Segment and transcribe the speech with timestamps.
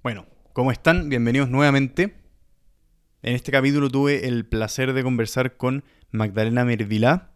[0.00, 1.08] Bueno, ¿cómo están?
[1.08, 2.14] Bienvenidos nuevamente.
[3.22, 5.82] En este capítulo tuve el placer de conversar con
[6.12, 7.32] Magdalena Mervilá.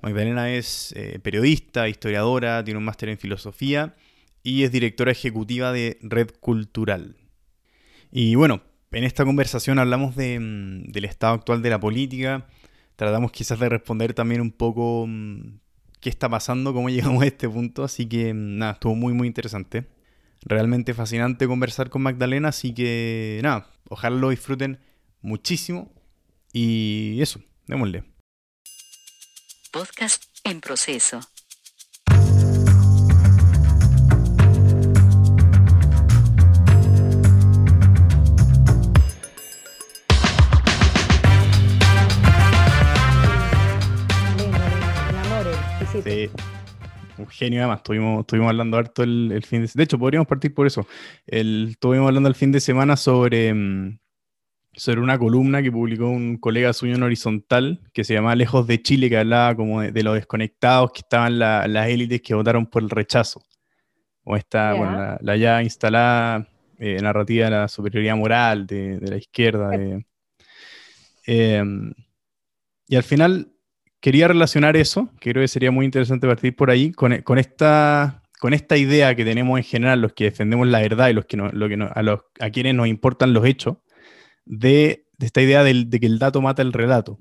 [0.00, 3.96] Magdalena es eh, periodista, historiadora, tiene un máster en filosofía
[4.44, 7.16] y es directora ejecutiva de Red Cultural.
[8.12, 8.62] Y bueno,
[8.92, 12.46] en esta conversación hablamos mm, del estado actual de la política,
[12.94, 15.58] tratamos quizás de responder también un poco mm,
[15.98, 19.26] qué está pasando, cómo llegamos a este punto, así que mm, nada, estuvo muy muy
[19.26, 19.92] interesante
[20.44, 24.80] realmente fascinante conversar con Magdalena, así que nada, ojalá lo disfruten
[25.20, 25.92] muchísimo
[26.52, 28.04] y eso, démosle.
[29.72, 31.20] Podcast en proceso.
[46.02, 46.28] Sí
[47.18, 50.66] un genio además, estuvimos, estuvimos hablando harto el, fin de De hecho, podríamos partir por
[50.66, 50.86] eso.
[51.26, 53.98] El, estuvimos hablando el fin de semana sobre, mm,
[54.72, 58.82] sobre una columna que publicó un colega suyo en Horizontal, que se llama Lejos de
[58.82, 62.90] Chile, que hablaba como de, los desconectados que estaban las élites que votaron por el
[62.90, 63.42] rechazo.
[64.24, 69.70] O esta, la, ya instalada eh, narrativa de la superioridad moral de, la izquierda.
[71.26, 71.92] Em,
[72.86, 73.53] y al final
[74.04, 78.20] quería relacionar eso, que creo que sería muy interesante partir por ahí, con, esta,
[78.76, 82.50] idea que tenemos en general, los que defendemos la verdad y los que, los, a
[82.50, 83.78] quienes nos importan los hechos,
[84.44, 87.18] de, esta idea de que el dato mata el relato.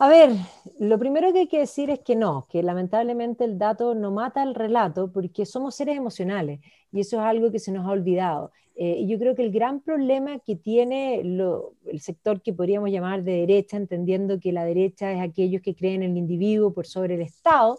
[0.00, 0.30] A ver,
[0.78, 4.44] lo primero que hay que decir es que no, que lamentablemente el dato no mata
[4.44, 6.60] el relato porque somos seres emocionales
[6.92, 8.52] y eso es algo que se nos ha olvidado.
[8.76, 13.24] Eh, y yo creo que el gran problema que tiene el sector que podríamos llamar
[13.24, 17.16] de derecha, entendiendo que la derecha es aquellos que creen en el individuo por sobre
[17.16, 17.76] el Estado,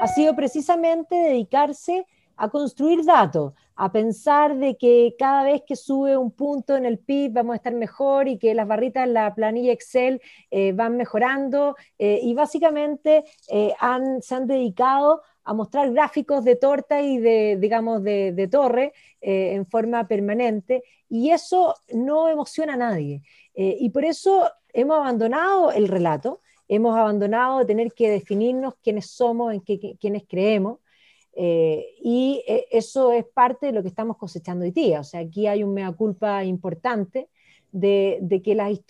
[0.00, 2.04] ha sido precisamente dedicarse
[2.36, 3.52] a construir datos,
[3.82, 7.56] a pensar de que cada vez que sube un punto en el PIB vamos a
[7.56, 12.34] estar mejor y que las barritas en la planilla Excel eh, van mejorando eh, y
[12.34, 13.24] básicamente
[13.78, 19.54] han, se han dedicado a mostrar gráficos de torta y de, digamos, de, torre eh,
[19.54, 23.22] en forma permanente, y eso no emociona a nadie.
[23.54, 29.52] Eh, y por eso hemos abandonado el relato, hemos abandonado tener que definirnos quiénes somos,
[29.52, 30.78] en qué, quiénes creemos,
[31.34, 35.00] eh, y eso es parte de lo que estamos cosechando hoy día.
[35.00, 37.28] O sea, aquí hay un mea culpa importante
[37.72, 38.80] de, que las,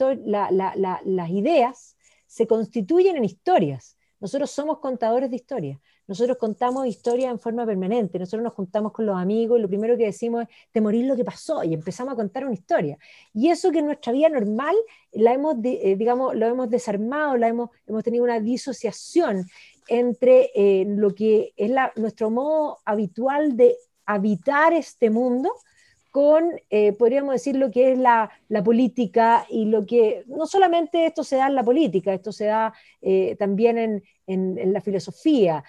[1.05, 1.97] las ideas
[2.27, 3.97] se constituyen en historias.
[4.21, 5.79] Nosotros somos contadores de historias.
[6.11, 9.97] Nosotros contamos historias en forma permanente, nosotros nos juntamos con los amigos y lo primero
[9.97, 12.99] que decimos es, te morir lo que pasó y empezamos a contar una historia.
[13.33, 14.75] Y eso que en nuestra vida normal
[15.13, 19.47] la hemos, eh, digamos, lo hemos desarmado, la hemos, hemos tenido una disociación
[19.91, 25.53] entre eh, lo que es la, nuestro modo habitual de habitar este mundo
[26.13, 28.31] con, eh, podríamos decir, lo que es la,
[28.65, 32.73] política y lo que, no solamente esto se da en la política, esto se da
[33.01, 35.65] eh, también en, la filosofía.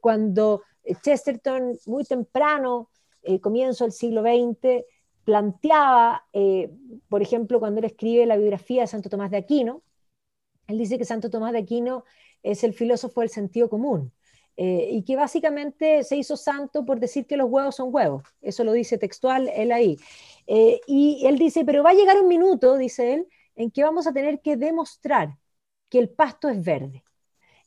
[0.00, 0.62] Cuando
[1.04, 2.90] Chesterton, muy temprano,
[3.40, 4.84] comienzo del siglo XX,
[5.24, 6.24] planteaba,
[7.08, 9.82] por ejemplo, cuando él escribe la biografía de Santo Tomás de Aquino,
[10.66, 12.04] él dice que Santo Tomás de Aquino
[12.42, 14.12] es el filósofo del sentido común.
[14.56, 18.22] Eh, y que básicamente se hizo santo por decir que los huevos son huevos.
[18.42, 19.98] Eso lo dice textual él ahí.
[20.46, 24.06] Eh, y él dice, pero va a llegar un minuto, dice él, en que vamos
[24.06, 25.38] a tener que demostrar
[25.88, 27.02] que el pasto es verde.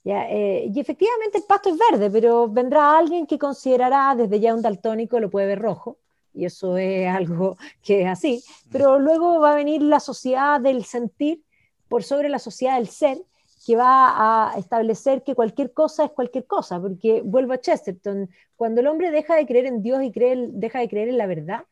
[0.05, 4.61] Eh, y efectivamente el pasto es verde, pero vendrá alguien que considerará desde ya un
[4.61, 5.97] daltónico lo puede ver rojo,
[6.31, 10.85] y eso es algo que es así, pero luego va a venir la sociedad del
[10.85, 11.43] sentir
[11.87, 13.17] por sobre la sociedad del ser,
[13.65, 18.81] que va a establecer que cualquier cosa es cualquier cosa, porque vuelvo a Chesterton, cuando
[18.81, 21.63] el hombre deja de creer en Dios y cree, deja de creer en la verdad,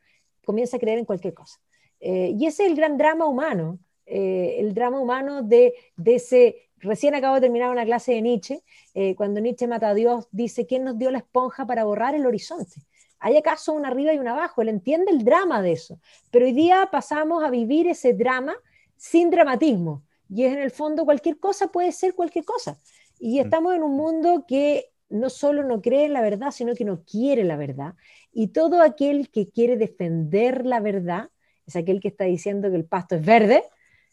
[0.44, 1.60] comienza a creer en cualquier cosa.
[2.00, 6.68] Eh, y ese es el gran drama humano, eh, el drama humano de, de, ese,
[6.78, 10.66] recién acabo de terminar una clase de Nietzsche, eh, cuando Nietzsche mata a Dios, dice,
[10.66, 12.82] ¿quién nos dio la esponja para borrar el horizonte?
[13.20, 14.62] ¿Hay acaso un arriba y un abajo?
[14.62, 16.00] Él entiende el drama de eso,
[16.32, 18.56] pero hoy día pasamos a vivir ese drama
[18.96, 22.78] sin dramatismo y es en el fondo cualquier cosa puede ser cualquier cosa.
[23.18, 23.44] Y mm.
[23.44, 27.04] estamos en un mundo que no solo no cree en la verdad, sino que no
[27.04, 27.94] quiere la verdad.
[28.32, 31.30] Y todo aquel que quiere defender la verdad
[31.66, 33.64] es aquel que está diciendo que el pasto es verde,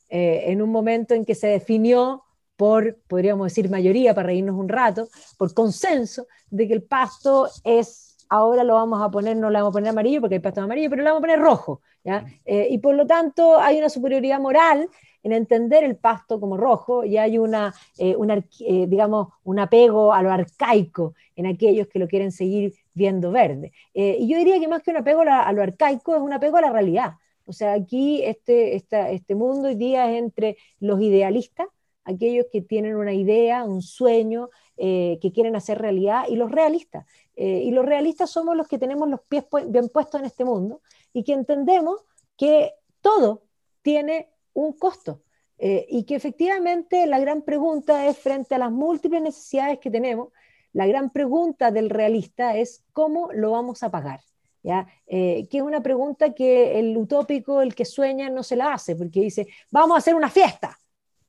[0.09, 2.23] eh, en un momento en que se definió
[2.55, 8.17] por, podríamos decir, mayoría, para reírnos un rato, por consenso, de que el pasto es,
[8.29, 10.65] ahora lo vamos a poner, no lo vamos a poner amarillo porque el pasto es
[10.65, 11.81] amarillo, pero lo vamos a poner rojo.
[12.03, 12.21] ¿ya?
[12.21, 12.25] Mm.
[12.45, 14.87] Eh, y por lo tanto hay una superioridad moral
[15.23, 18.15] en entender el pasto como rojo y hay una, eh,
[18.59, 23.71] eh, digamos, un apego a lo arcaico en aquellos que lo quieren seguir viendo verde.
[23.93, 26.57] Eh, y yo diría que más que un apego a, lo arcaico, es un apego
[26.57, 27.13] a la realidad.
[27.45, 31.67] O sea, aquí este, este mundo hoy día es entre los idealistas,
[32.03, 37.05] aquellos que tienen una idea, un sueño, eh, que quieren hacer realidad, y los realistas.
[37.33, 40.81] Y los realistas somos los que tenemos los pies bien puestos en este mundo
[41.11, 42.01] y que entendemos
[42.37, 43.41] que todo
[43.81, 45.23] tiene un costo.
[45.57, 50.29] Eh, y que efectivamente la gran pregunta es, frente a las múltiples necesidades que tenemos,
[50.73, 54.21] la gran pregunta del realista es cómo lo vamos a pagar.
[54.63, 54.87] ¿Ya?
[55.07, 58.95] Eh, que es una pregunta que el utópico, el que sueña, no se la hace,
[58.95, 60.77] porque dice, vamos a hacer una fiesta.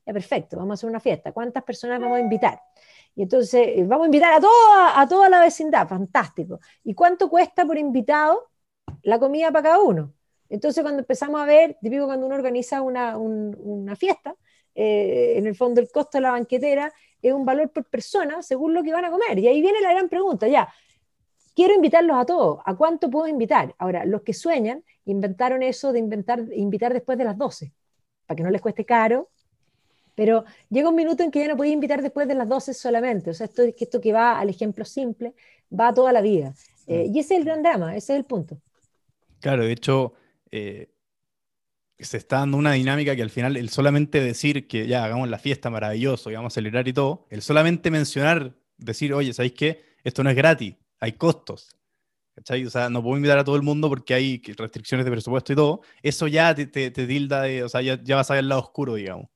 [0.05, 1.31] Ya, perfecto, vamos a hacer una fiesta.
[1.31, 2.61] ¿Cuántas personas vamos a invitar?
[3.15, 6.59] Y entonces, eh, vamos a invitar a toda, a toda la vecindad, fantástico.
[6.83, 8.51] ¿Y cuánto cuesta por invitado
[9.03, 10.13] la comida para cada uno?
[10.53, 14.35] Entonces, cuando empezamos a ver, típico cuando uno organiza una, fiesta,
[14.75, 18.75] eh, en el fondo el costo de la banquetera es un valor por persona según
[18.75, 19.39] lo que van a comer.
[19.39, 20.71] Y ahí viene la gran pregunta, ya,
[21.55, 23.73] quiero invitarlos a todos, ¿a cuánto puedo invitar?
[23.79, 27.73] Ahora, los que sueñan inventaron eso de inventar, invitar después de las 12,
[28.27, 29.31] para que no les cueste caro,
[30.13, 33.31] pero llega un minuto en que ya no podéis invitar después de las 12 solamente,
[33.31, 35.33] o sea, esto, esto que va al ejemplo simple,
[35.71, 36.53] va toda la vida.
[36.85, 38.59] Eh, y ese es el gran drama, ese es el punto.
[39.39, 40.13] Claro, de hecho,
[40.55, 40.93] eh,
[41.97, 45.39] se está dando una dinámica que al final el solamente decir que ya hagamos la
[45.39, 49.83] fiesta maravilloso y vamos a celebrar y todo, el solamente mencionar, decir, oye, ¿sabéis qué?
[50.03, 51.75] Esto no es gratis, hay costos.
[52.35, 52.65] ¿Cachai?
[52.65, 55.55] O sea, no puedo invitar a todo el mundo porque hay restricciones de presupuesto y
[55.55, 55.81] todo.
[56.01, 58.95] Eso ya te, te, tilda de, o sea, ya vas a ver el lado oscuro,
[58.95, 59.32] digamos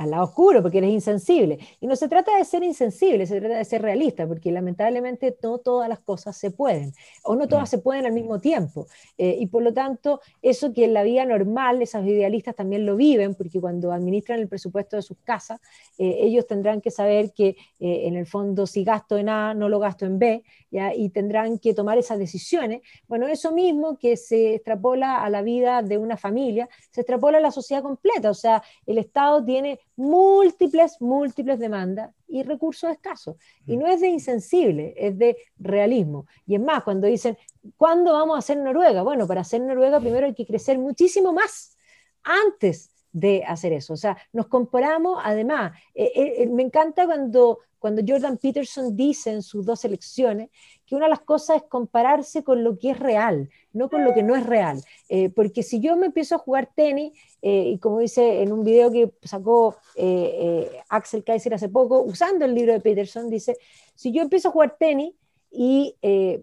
[0.00, 1.58] al lado oscuro, porque eres insensible.
[1.78, 5.58] Y no se trata de ser insensible, se trata de ser realista, porque lamentablemente no
[5.58, 7.70] todas las cosas se pueden, o no todas mm.
[7.70, 8.86] se pueden al mismo tiempo.
[9.18, 12.96] Eh, y por lo tanto, eso que en la vida normal, esas idealistas también lo
[12.96, 15.60] viven, porque cuando administran el presupuesto de sus casas,
[15.98, 17.48] eh, ellos tendrán que saber que
[17.78, 20.94] eh, en el fondo si gasto en A, no lo gasto en B, ¿ya?
[20.94, 22.80] y tendrán que tomar esas decisiones.
[23.06, 27.42] Bueno, eso mismo que se extrapola a la vida de una familia, se extrapola a
[27.42, 33.36] la sociedad completa, o sea, el Estado tiene múltiples, múltiples demandas y recursos escasos.
[33.66, 36.26] Y no es de insensible, es de realismo.
[36.46, 37.36] Y es más, cuando dicen,
[37.76, 39.02] ¿cuándo vamos a hacer Noruega?
[39.02, 41.76] Bueno, para hacer Noruega primero hay que crecer muchísimo más
[42.22, 43.94] antes de hacer eso.
[43.94, 49.32] O sea, nos comparamos, además, eh, eh, eh, me encanta cuando, cuando Jordan Peterson dice
[49.32, 50.50] en sus dos elecciones
[50.86, 54.12] que una de las cosas es compararse con lo que es real, no con lo
[54.12, 54.82] que no es real.
[55.34, 59.12] porque si yo me empiezo a jugar tenis, y como dice en un video que
[59.22, 59.76] sacó
[60.88, 63.56] Axel Kaiser hace poco, usando el libro de Peterson, dice,
[63.94, 65.14] si yo empiezo a jugar tenis
[65.52, 65.94] y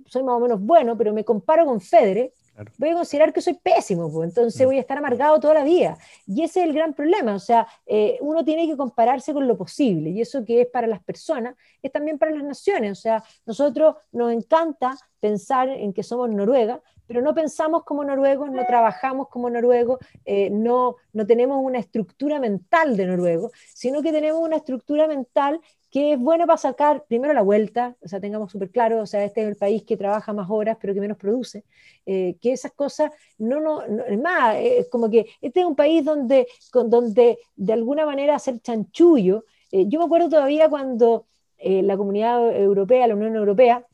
[0.05, 2.31] soy más o menos bueno, pero me comparo con Federer,
[2.77, 4.65] voy a considerar que soy pésimo, pues, entonces mm.
[4.65, 5.97] voy a estar amargado toda la vida.
[6.25, 9.57] Y ese es el gran problema, o sea, eh, uno tiene que compararse con lo
[9.57, 13.23] posible, y eso que es para las personas, es también para las naciones, o sea,
[13.45, 19.29] nosotros nos encanta pensar en que somos Noruega, pero no pensamos como noruegos, no trabajamos
[19.29, 24.57] como noruegos, eh, no, no tenemos una estructura mental de noruego, sino que tenemos una
[24.57, 29.01] estructura mental que es buena para sacar primero la vuelta, o sea, tengamos súper claro,
[29.01, 31.63] o sea, este es el país que trabaja más horas, pero que menos produce,
[32.05, 36.03] eh, que esas cosas, no, no, es más, es como que este es un país
[36.03, 41.25] donde, con, donde de alguna manera hacer chanchullo, eh, yo me acuerdo todavía cuando
[41.57, 43.85] eh, la comunidad europea, la Unión Europea,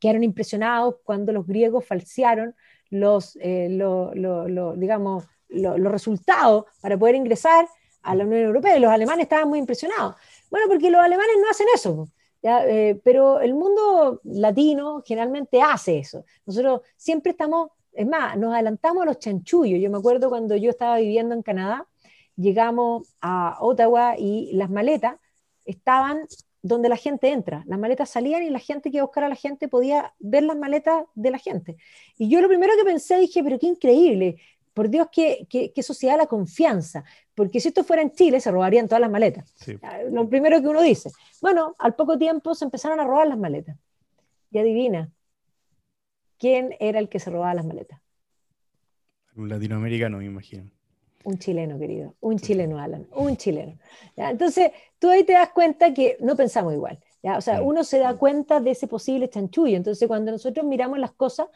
[0.00, 2.54] quedaron impresionados cuando los griegos falsearon
[2.90, 3.38] los,
[4.76, 7.68] digamos, los resultados para poder ingresar
[8.02, 10.14] a la Unión Europea, y los alemanes estaban muy impresionados.
[10.50, 12.08] Bueno, porque los alemanes no hacen eso,
[12.42, 16.24] eh, pero el mundo latino generalmente hace eso.
[16.46, 19.80] Nosotros siempre estamos, es más, nos adelantamos a los chanchullos.
[19.80, 21.86] Yo me acuerdo cuando yo estaba viviendo en Canadá,
[22.36, 25.16] llegamos a Ottawa y las maletas
[25.64, 26.26] estaban
[26.62, 27.62] donde la gente entra.
[27.66, 30.42] Las maletas salían y la gente que iba a buscar a la gente podía ver
[30.42, 31.76] las maletas de la gente.
[32.16, 34.36] Y yo lo primero que pensé, dije, pero qué increíble,
[34.74, 37.04] por Dios, qué, qué, sociedad la confianza.
[37.34, 39.52] Porque si esto fuera en Chile, se robarían todas las maletas.
[39.82, 41.10] Ah, lo primero que uno dice.
[41.40, 43.76] Bueno, al poco tiempo se empezaron a robar las maletas.
[44.52, 45.10] Y adivina,
[46.38, 48.00] ¿quién era el que se robaba las maletas?
[49.34, 50.70] Un latinoamericano, me imagino.
[51.24, 52.14] Un chileno, querido.
[52.20, 53.06] Un chileno, Alan.
[53.14, 53.78] Un chileno.
[54.16, 56.98] Entonces, tú ahí te das cuenta que no pensamos igual.
[57.22, 57.36] ¿ya?
[57.36, 59.76] O sea, uno se da cuenta de ese posible chanchullo.
[59.76, 61.48] Entonces, cuando nosotros miramos las cosas,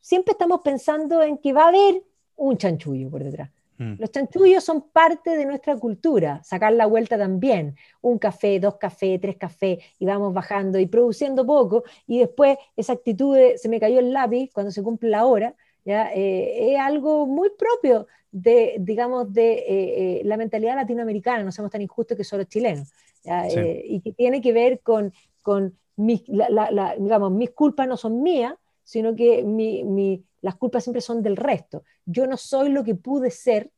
[0.00, 2.02] siempre estamos pensando en que va a haber
[2.36, 3.50] un chanchullo por detrás.
[3.78, 3.94] Mm.
[3.98, 9.20] Los chanchullos son parte de nuestra cultura, sacar la vuelta también, un café, dos cafés,
[9.20, 13.78] tres cafés, y vamos bajando y produciendo poco, y después esa actitud de se me
[13.78, 15.54] cayó el lápiz cuando se cumple la hora,
[15.88, 16.12] ¿ya?
[16.12, 21.70] Eh, es algo muy propio de, digamos, de eh, eh, la mentalidad latinoamericana, no somos
[21.70, 22.92] tan injustos que solo chilenos,
[23.24, 28.54] y que tiene que ver con, con mis, digamos, mis culpas no son mías,
[28.84, 31.84] sino que mi, las culpas siempre son del resto.
[32.04, 33.70] Yo no soy lo que pude ser,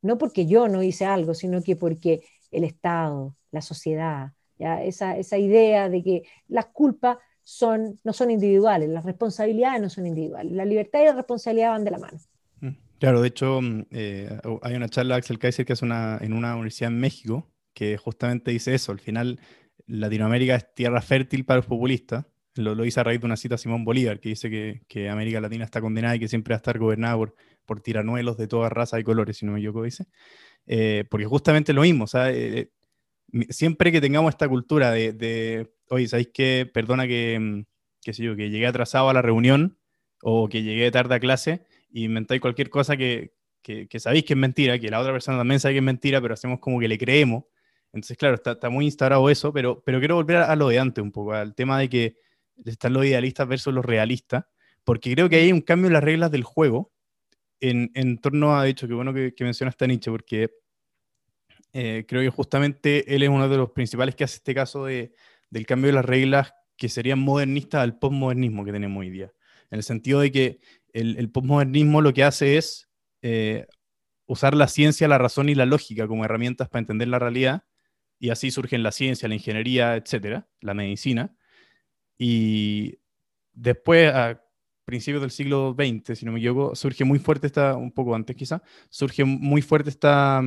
[0.00, 2.22] no porque yo no hice algo, sino que porque
[2.52, 4.30] el Estado, la sociedad,
[4.60, 4.82] ¿ya?
[4.84, 10.06] Esa, esa idea de que las culpas son, no son individuales, las responsabilidades no son
[10.06, 12.18] individuales, la libertad y la responsabilidad van de la mano.
[12.60, 16.18] Mm, claro, de hecho, mm, eh, hay una charla de Axel Kaiser que hace una,
[16.20, 18.92] en una universidad en México que justamente dice eso.
[18.92, 19.40] Al final,
[19.86, 22.26] Latinoamérica es tierra fértil para los populistas.
[22.54, 25.08] Lo, lo dice a raíz de una cita a Simón Bolívar, que dice que, que,
[25.08, 27.34] América Latina está condenada y que siempre va a estar gobernada por,
[27.64, 30.06] por tiranuelos de todas razas y colores, si no me equivoco, dice.
[30.66, 32.70] Eh, porque justamente lo mismo, sea, eh,
[33.48, 36.70] siempre que tengamos esta cultura de oye, ¿sabéis qué?
[36.72, 37.64] Perdona que, mm,
[38.02, 39.78] qué que llegué atrasado a la reunión
[40.22, 44.32] o que llegué tarde a clase y inventáis cualquier cosa que, que, que, sabéis que
[44.32, 46.88] es mentira, que la otra persona también sabe que es mentira, pero hacemos como que
[46.88, 47.44] le creemos.
[47.92, 51.02] Entonces, claro, está, está muy instaurado eso, pero, pero quiero volver a, lo de antes
[51.02, 52.16] un poco, al tema de que
[52.64, 54.46] están los idealistas versus los realistas,
[54.84, 56.90] porque creo que hay un cambio en las reglas del juego
[57.60, 60.50] en, en torno a, de hecho, qué bueno que, que mencionaste a Nietzsche, porque
[61.74, 65.12] eh, creo que justamente él es uno de los principales que hace este caso de,
[65.52, 69.32] del cambio de las reglas que serían modernistas al postmodernismo que tenemos hoy día.
[69.70, 70.60] En el sentido de que
[70.94, 72.88] el, postmodernismo lo que hace es
[73.20, 73.66] eh,
[74.24, 77.64] usar la ciencia, la razón y la lógica como herramientas para entender la realidad,
[78.18, 81.36] y así surgen la ciencia, la ingeniería, etcétera, la medicina.
[82.16, 82.98] Y
[83.52, 84.42] después, a
[84.86, 88.36] principios del siglo XX, si no me equivoco, surge muy fuerte esta, un poco antes
[88.36, 90.42] quizá, surge muy fuerte esta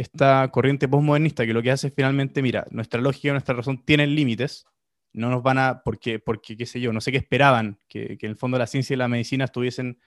[0.00, 3.84] esta corriente postmodernista que lo que hace es finalmente, mira, nuestra lógica y nuestra razón
[3.84, 4.64] tienen límites,
[5.12, 8.26] no nos van a, porque, porque qué sé yo, no sé qué esperaban, que, que
[8.26, 10.00] en el fondo la ciencia y la medicina estuviesen,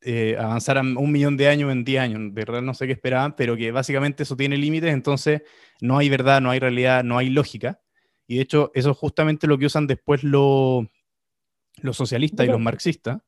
[0.00, 3.36] eh, avanzaran un millón de años en 10 años, de verdad no sé qué esperaban,
[3.36, 5.42] pero que básicamente eso tiene límites, entonces
[5.82, 7.82] no hay verdad, no hay realidad, no hay lógica,
[8.26, 10.88] y de hecho eso es justamente lo que usan después los
[11.92, 13.18] socialistas y los marxistas,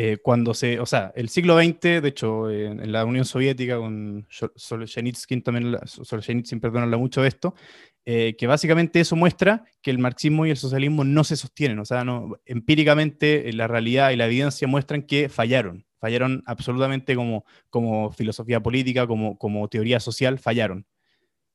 [0.00, 4.28] eh, cuando se, o sea, el siglo XX, de hecho, en la Unión Soviética, con
[4.28, 7.56] Solzhenitsyn también, Solzhenitsyn, perdónala mucho esto,
[8.04, 11.84] eh, que básicamente eso muestra que el marxismo y el socialismo no se sostienen, o
[11.84, 18.12] sea, no, empíricamente la realidad y la evidencia muestran que fallaron, fallaron absolutamente como, como
[18.12, 20.86] filosofía política, como, como teoría social, fallaron.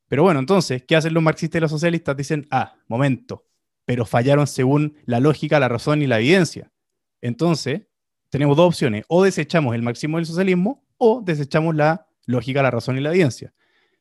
[0.09, 2.17] Pero bueno, entonces, ¿qué hacen los marxistas y los socialistas?
[2.17, 3.45] Dicen, ah, momento,
[3.85, 6.73] pero fallaron según la lógica, la razón y la evidencia.
[7.21, 7.83] Entonces,
[8.33, 12.97] tenemos dos opciones, o desechamos el máximo del socialismo o desechamos la lógica, la razón
[12.97, 13.53] y la evidencia.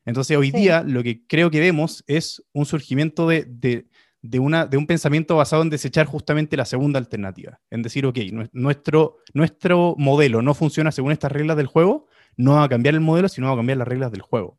[0.05, 4.77] Entonces hoy día lo que creo que vemos es un surgimiento de, de, una, de
[4.77, 8.17] un pensamiento basado en desechar justamente la segunda alternativa, en decir, ok,
[8.53, 13.01] nuestro, nuestro modelo no funciona según estas reglas del juego, no va a cambiar el
[13.01, 14.57] modelo, sino va a cambiar las reglas del juego.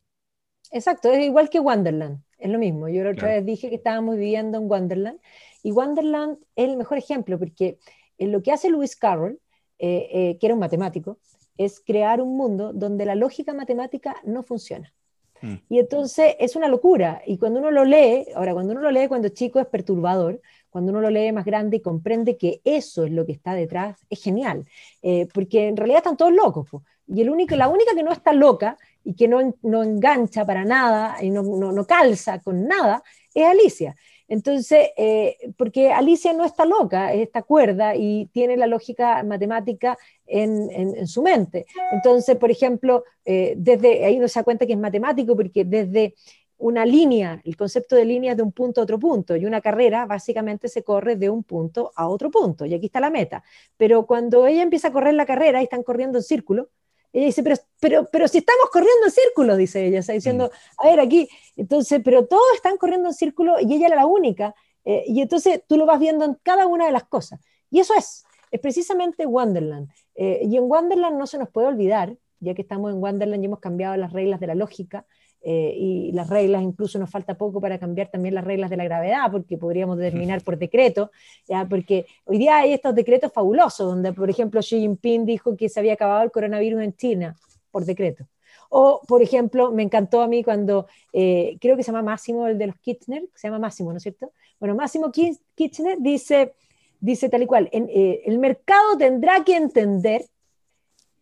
[0.71, 2.89] Exacto, es igual que Wonderland, es lo mismo.
[2.89, 5.19] Yo la otra vez dije que estábamos viviendo en Wonderland
[5.65, 7.81] y Wonderland es el mejor ejemplo porque
[8.19, 9.41] en lo que hace Lewis Carroll
[9.79, 11.19] eh, eh, que era un matemático,
[11.57, 14.93] es crear un mundo donde la lógica matemática no funciona.
[15.41, 15.55] Mm.
[15.69, 17.23] Y entonces es una locura.
[17.27, 20.41] Y cuando uno lo lee, ahora cuando uno lo lee cuando chico es perturbador,
[20.71, 23.99] cuando uno lo lee más grande y comprende que eso es lo que está detrás,
[24.11, 24.67] es genial.
[25.03, 26.69] Eh, porque en realidad están todos locos.
[27.07, 30.65] Y el único, la única que no está loca y que no, no engancha para
[30.65, 33.03] nada y no, no, no calza con nada
[33.35, 33.97] es Alicia.
[34.29, 41.07] Entonces, eh, porque Alicia no está loca, está cuerda y tiene la lógica matemática en,
[41.07, 41.67] su mente.
[41.93, 46.15] Entonces, por ejemplo, eh, desde ahí no se da cuenta que es matemático porque desde
[46.57, 49.61] una línea, el concepto de línea es de un punto a otro punto, y una
[49.61, 53.43] carrera básicamente se corre de un punto a otro punto, y aquí está la meta.
[53.77, 56.71] Pero cuando ella empieza a correr la carrera y están corriendo en círculo,
[57.15, 60.85] ella dice, pero, pero, pero si estamos corriendo en círculo, dice ella, está diciendo, mm.
[60.85, 64.55] a ver, aquí, entonces, pero todos están corriendo en círculo y ella era la única.
[64.85, 67.41] Eh, y entonces tú lo vas viendo en cada una de las cosas.
[67.71, 69.89] Y eso es, es precisamente Wonderland.
[70.17, 73.47] Eh, y en Wonderland no se nos puede olvidar, ya que estamos en Wonderland y
[73.47, 75.07] hemos cambiado las reglas de la lógica,
[75.47, 78.85] eh, y las reglas, incluso nos falta poco para cambiar también las reglas de la
[78.85, 81.11] gravedad, porque podríamos determinar por decreto,
[81.47, 81.67] ¿ya?
[81.69, 85.81] porque hoy día hay estos decretos fabulosos, donde por ejemplo Xi Jinping dijo que se
[85.81, 87.37] había acabado el coronavirus en China
[87.71, 88.27] por decreto.
[88.71, 92.57] O, por ejemplo, me encantó a mí cuando, eh, creo que se llama Máximo, el
[92.57, 94.33] de los Kirchner, se llama Máximo, ¿no es cierto?
[94.59, 96.55] Bueno, Máximo Kirchner dice,
[97.01, 100.25] dice tal y cual, en, eh, el mercado tendrá que entender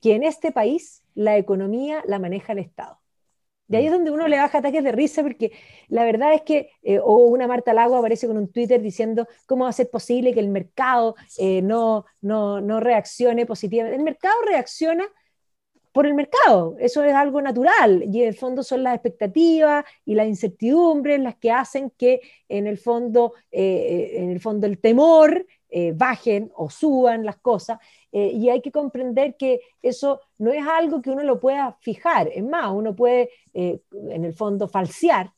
[0.00, 3.01] que en este país la economía la maneja el Estado.
[3.72, 5.50] De ahí es donde uno le baja ataques de risa, porque
[5.88, 9.64] la verdad es que, eh, o una Marta Lago aparece con un Twitter diciendo cómo
[9.64, 13.96] va a ser posible que el mercado eh, no, no, no reaccione positivamente.
[13.96, 15.08] El mercado reacciona
[15.90, 20.16] por el mercado, eso es algo natural y en el fondo son las expectativas y
[20.16, 25.46] las incertidumbres las que hacen que en el fondo, eh, en el, fondo el temor
[25.72, 27.78] eh, bajen o suban las cosas
[28.14, 32.44] y hay que comprender que eso no es algo que uno lo pueda fijar, es
[32.44, 35.32] más, uno puede en el fondo falsear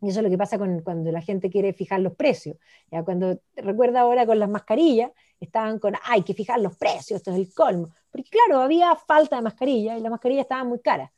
[0.00, 2.56] y eso es lo que pasa con, cuando la gente quiere fijar los precios.
[2.90, 3.02] ¿ya?
[3.02, 7.38] Cuando recuerda ahora con las mascarillas, estaban con, hay que fijar los precios, esto es
[7.38, 7.88] el colmo.
[8.10, 11.10] Porque claro, había falta de mascarillas y las mascarillas estaban muy caras.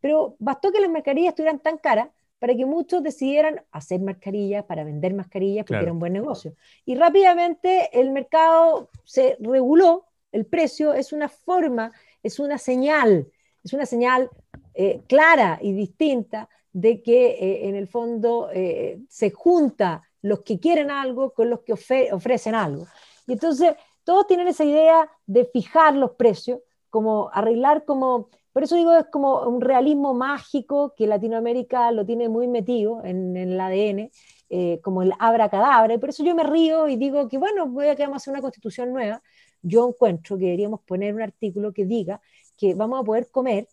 [0.00, 2.08] Pero bastó que las mascarillas estuvieran tan caras
[2.38, 6.54] para que muchos decidieran hacer mascarillas, para vender mascarillas, porque era un buen negocio.
[6.84, 13.26] Y rápidamente el mercado se reguló, el precio es una forma, es una señal,
[13.64, 14.28] es una señal
[14.74, 20.60] eh, clara y distinta de que eh, en el fondo eh, se junta los que
[20.60, 21.72] quieren algo con los que
[22.12, 22.86] ofrecen algo.
[23.26, 23.74] Y entonces
[24.04, 29.04] todos tienen esa idea de fijar los precios, como arreglar como, por eso digo, es
[29.12, 34.10] como un realismo mágico que Latinoamérica lo tiene muy metido en, el ADN,
[34.48, 37.88] eh, como el abracadabra, y por eso yo me río y digo que bueno, voy
[37.88, 39.22] a que vamos a hacer una constitución nueva,
[39.60, 42.22] yo encuentro que deberíamos poner un artículo que diga
[42.56, 43.68] que vamos a poder comer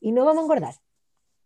[0.00, 0.74] y no vamos a engordar.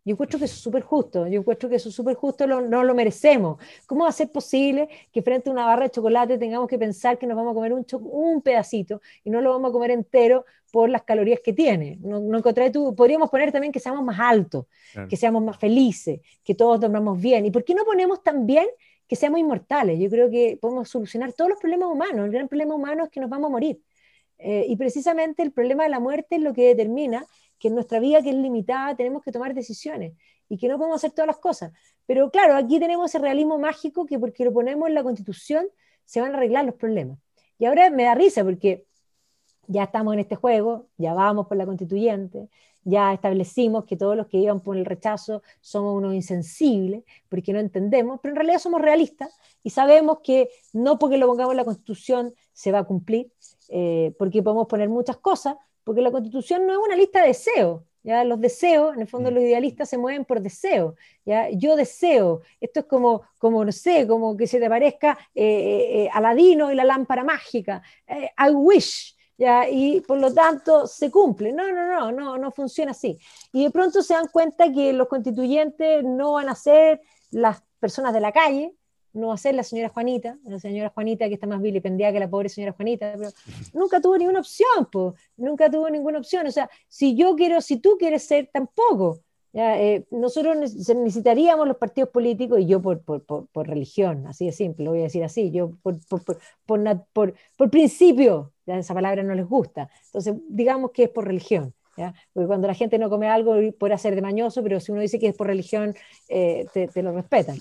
[0.04, 2.82] Yo encuentro que eso es súper justo, yo encuentro que eso es súper justo, no
[2.82, 3.62] lo merecemos.
[3.86, 7.18] ¿Cómo va a ser posible que frente a una barra de chocolate tengamos que pensar
[7.18, 10.44] que nos vamos a comer un, un pedacito y no lo vamos a comer entero
[10.72, 11.98] por las calorías que tiene?
[12.00, 12.42] No, no
[12.72, 14.66] tú, podríamos poner también que seamos más altos,
[15.08, 17.46] que seamos más felices, que todos dormamos bien.
[17.46, 18.66] ¿Y por qué no ponemos también
[19.06, 20.00] que seamos inmortales?
[20.00, 22.24] Yo creo que podemos solucionar todos los problemas humanos.
[22.24, 23.80] El gran problema humano es que nos vamos a morir.
[24.38, 27.24] Eh, y precisamente el problema de la muerte es lo que determina
[27.62, 30.14] que en nuestra vida, que es limitada, tenemos que tomar decisiones
[30.48, 31.72] y que no podemos hacer todas las cosas.
[32.06, 35.68] Pero claro, aquí tenemos ese realismo mágico que porque lo ponemos en la constitución
[36.04, 37.20] se van a arreglar los problemas.
[37.60, 38.84] Y ahora me da risa porque
[39.68, 42.48] ya estamos en este juego, ya vamos por la constituyente,
[42.82, 47.60] ya establecimos que todos los que iban por el rechazo somos unos insensibles, porque no
[47.60, 51.64] entendemos, pero en realidad somos realistas y sabemos que no porque lo pongamos en la
[51.64, 53.30] constitución se va a cumplir,
[53.68, 57.82] eh, porque podemos poner muchas cosas, porque la constitución no es una lista de deseos.
[58.02, 58.24] ¿ya?
[58.24, 59.34] Los deseos, en el fondo mm.
[59.34, 60.96] los idealistas se mueven por deseo.
[61.24, 61.48] ¿ya?
[61.50, 66.04] Yo deseo, esto es como, como, no sé, como que se te parezca eh, eh,
[66.04, 67.82] eh, Aladino y la lámpara mágica.
[68.08, 69.16] I wish.
[69.38, 69.68] ¿ya?
[69.68, 71.52] Y por lo tanto se cumple.
[71.52, 73.18] No, no, no, no, no funciona así.
[73.52, 78.12] Y de pronto se dan cuenta que los constituyentes no van a ser las personas
[78.12, 78.76] de la calle,
[79.12, 82.48] no va la señora Juanita, la señora Juanita que está más vilipendiada que la pobre
[82.48, 83.30] señora Juanita, pero
[83.72, 86.46] nunca tuvo ninguna opción, pues, nunca tuvo ninguna opción.
[86.46, 89.20] O sea, si yo quiero, si tú quieres ser, tampoco.
[89.54, 94.52] Ya, eh, nosotros necesitaríamos los partidos políticos, y yo por, por, por, religión, así de
[94.52, 95.98] simple, lo voy a decir así, yo por,
[96.64, 101.74] por, principio, ya esa palabra no les gusta, entonces digamos que es por religión.
[101.94, 102.14] ¿Ya?
[102.32, 105.18] Porque cuando la gente no come algo puede ser de mañoso, pero si uno dice
[105.18, 105.94] que es por religión,
[106.30, 107.58] eh, te, lo respetan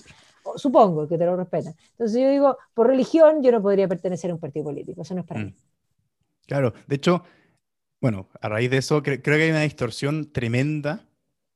[0.56, 1.74] supongo que te lo respetan.
[1.92, 5.20] Entonces yo digo, por religión yo no podría pertenecer a un partido político, eso no
[5.20, 5.44] es para mm.
[5.46, 5.54] mí.
[6.46, 7.22] Claro, de hecho,
[8.00, 11.06] bueno, a raíz de eso creo que hay una distorsión tremenda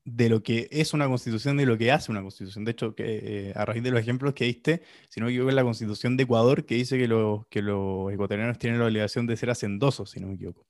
[0.05, 2.65] de lo que es una constitución y de lo que hace una constitución.
[2.65, 5.51] De hecho, que, eh, a raíz de los ejemplos que diste, si no me equivoco,
[5.51, 7.09] es la constitución de Ecuador que dice que,
[7.51, 10.65] que los ecuatorianos tienen la obligación de ser hacendosos, si no me equivoco.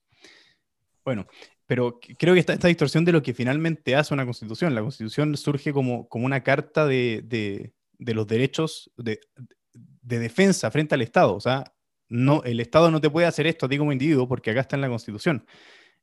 [1.04, 1.26] Bueno,
[1.66, 5.36] pero creo que esta, esta distorsión de lo que finalmente hace una constitución, la constitución
[5.36, 9.20] surge como, como una carta de, de los derechos de,
[10.02, 11.34] defensa frente al Estado.
[11.34, 11.72] O sea,
[12.08, 14.76] no, el Estado no te puede hacer esto a ti como individuo porque acá está
[14.76, 15.46] en la Constitución.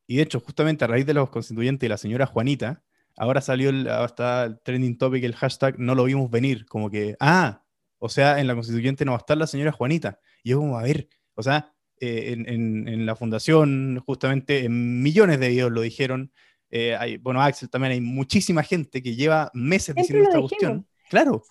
[0.07, 2.83] Y de hecho, justamente a raíz de los constituyentes y la señora Juanita,
[3.15, 7.15] ahora salió el, hasta el trending topic, el hashtag, no lo vimos venir, como que,
[7.19, 7.63] ah,
[7.99, 10.19] o sea, en la constituyente no va a estar la señora Juanita.
[10.43, 15.47] Y yo como, a ver, o sea, eh, en, la fundación, justamente, en millones de
[15.47, 16.33] videos lo dijeron.
[16.69, 20.85] Eh, hay, bueno, Axel también hay muchísima gente que lleva meses diciendo esta cuestión.
[21.09, 21.43] Claro.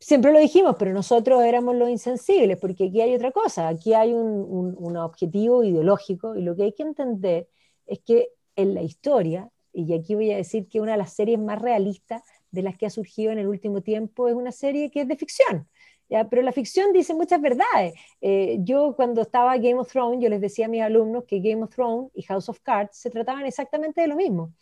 [0.00, 4.12] Siempre lo dijimos, pero nosotros éramos los insensibles, porque aquí hay otra cosa, aquí hay
[4.12, 7.48] un, objetivo ideológico y lo que hay que entender
[7.86, 11.38] es que en la historia, y aquí voy a decir que una de las series
[11.38, 15.02] más realistas de las que ha surgido en el último tiempo es una serie que
[15.02, 15.68] es de ficción.
[16.08, 16.28] ¿ya?
[16.28, 17.94] Pero la ficción dice muchas verdades.
[18.20, 21.62] Eh, yo cuando estaba Game of Thrones, yo les decía a mis alumnos que Game
[21.62, 24.52] of Thrones y House of Cards se trataban exactamente de lo mismo.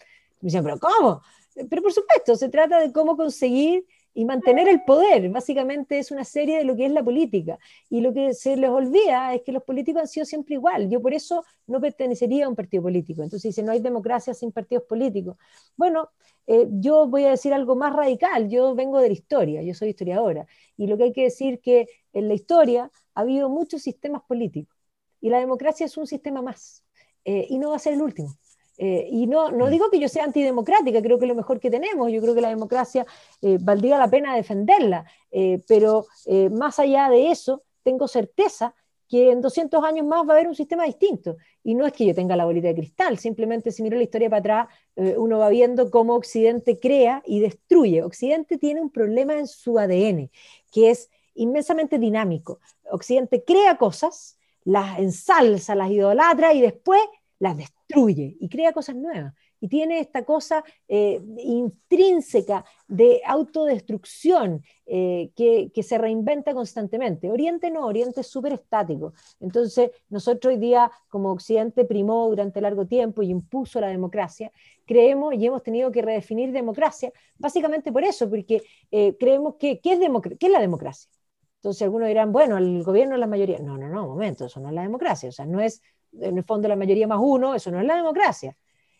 [0.41, 1.23] Me decían, pero ¿cómo?
[1.71, 5.29] Pero por supuesto, se trata de cómo conseguir y mantener el poder.
[5.29, 7.59] Básicamente es una serie de lo que es la política.
[7.91, 10.89] Y lo que se les olvida es que los políticos han sido siempre igual.
[10.89, 13.23] Yo por eso no pertenecería a un partido político.
[13.23, 15.37] Entonces dice, no hay democracia sin partidos políticos.
[15.77, 16.09] Bueno,
[16.47, 18.49] eh, yo voy a decir algo más radical.
[18.49, 20.47] Yo vengo de la historia, yo soy historiadora.
[20.79, 24.75] Y lo que hay que decir que en la historia ha habido muchos sistemas políticos.
[25.21, 26.85] Y la democracia es un sistema más.
[27.27, 28.35] Eh, y no va a ser el último.
[28.79, 29.71] Eh, y no, no mm.
[29.71, 32.41] digo que yo sea antidemocrática, creo que es lo mejor que tenemos, yo creo que
[32.41, 33.07] la democracia
[33.41, 36.07] eh, valdría la pena defenderla, eh, pero
[36.51, 38.75] más allá de eso, tengo certeza
[39.09, 41.37] que en 200 años más va a haber un sistema distinto.
[41.63, 44.29] Y no es que yo tenga la bolita de cristal, simplemente si miro la historia
[44.29, 44.69] para atrás,
[45.17, 48.03] uno va viendo cómo Occidente crea y destruye.
[48.03, 50.29] Occidente tiene un problema en su ADN,
[50.73, 52.59] que es inmensamente dinámico.
[52.91, 57.01] Occidente crea cosas, las ensalza, las idolatra y después
[57.39, 59.35] las destruye y crea cosas nuevas.
[59.61, 67.31] Y tiene esta cosa eh, intrínseca de autodestrucción eh, que, se reinventa constantemente.
[67.31, 69.15] Oriente no, Oriente es súper estático.
[69.41, 74.53] Entonces, nosotros hoy día, como Occidente primó durante largo tiempo y impuso la democracia,
[74.85, 79.93] creemos y hemos tenido que redefinir democracia, básicamente por eso, porque eh, creemos que ¿qué
[79.95, 80.01] es,
[80.39, 81.11] ¿qué es la democracia?
[81.57, 83.59] Entonces algunos dirán, bueno, el gobierno es la mayoría.
[83.59, 85.29] No, no, no, momento, eso no es la democracia.
[85.29, 85.83] O sea, no es
[86.21, 88.57] en el fondo la mayoría más uno, eso no es la democracia.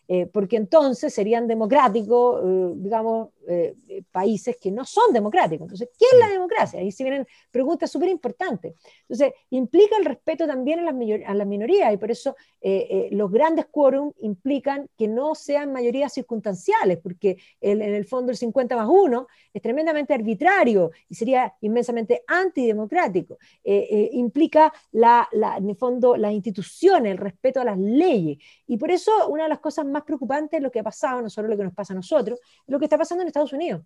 [0.07, 3.75] Eh, porque entonces serían democráticos, eh, digamos, eh,
[4.11, 5.65] países que no son democráticos.
[5.65, 6.79] Entonces, ¿qué es la democracia?
[6.79, 8.75] Ahí se vienen preguntas súper importantes.
[9.01, 12.35] Entonces, implica el respeto también a las, a las minorías y por eso
[13.11, 18.75] los grandes quórum implican que no sean mayorías circunstanciales, porque en el fondo el 50
[18.75, 23.37] más 1 es tremendamente arbitrario y sería inmensamente antidemocrático.
[23.63, 28.37] implica, la, la, en el fondo, las instituciones, el respeto a las leyes.
[28.67, 31.29] Y por eso una de las cosas más más preocupante lo que ha pasado, no
[31.29, 33.83] solo lo que nos pasa a nosotros, lo que está pasando en Estados Unidos,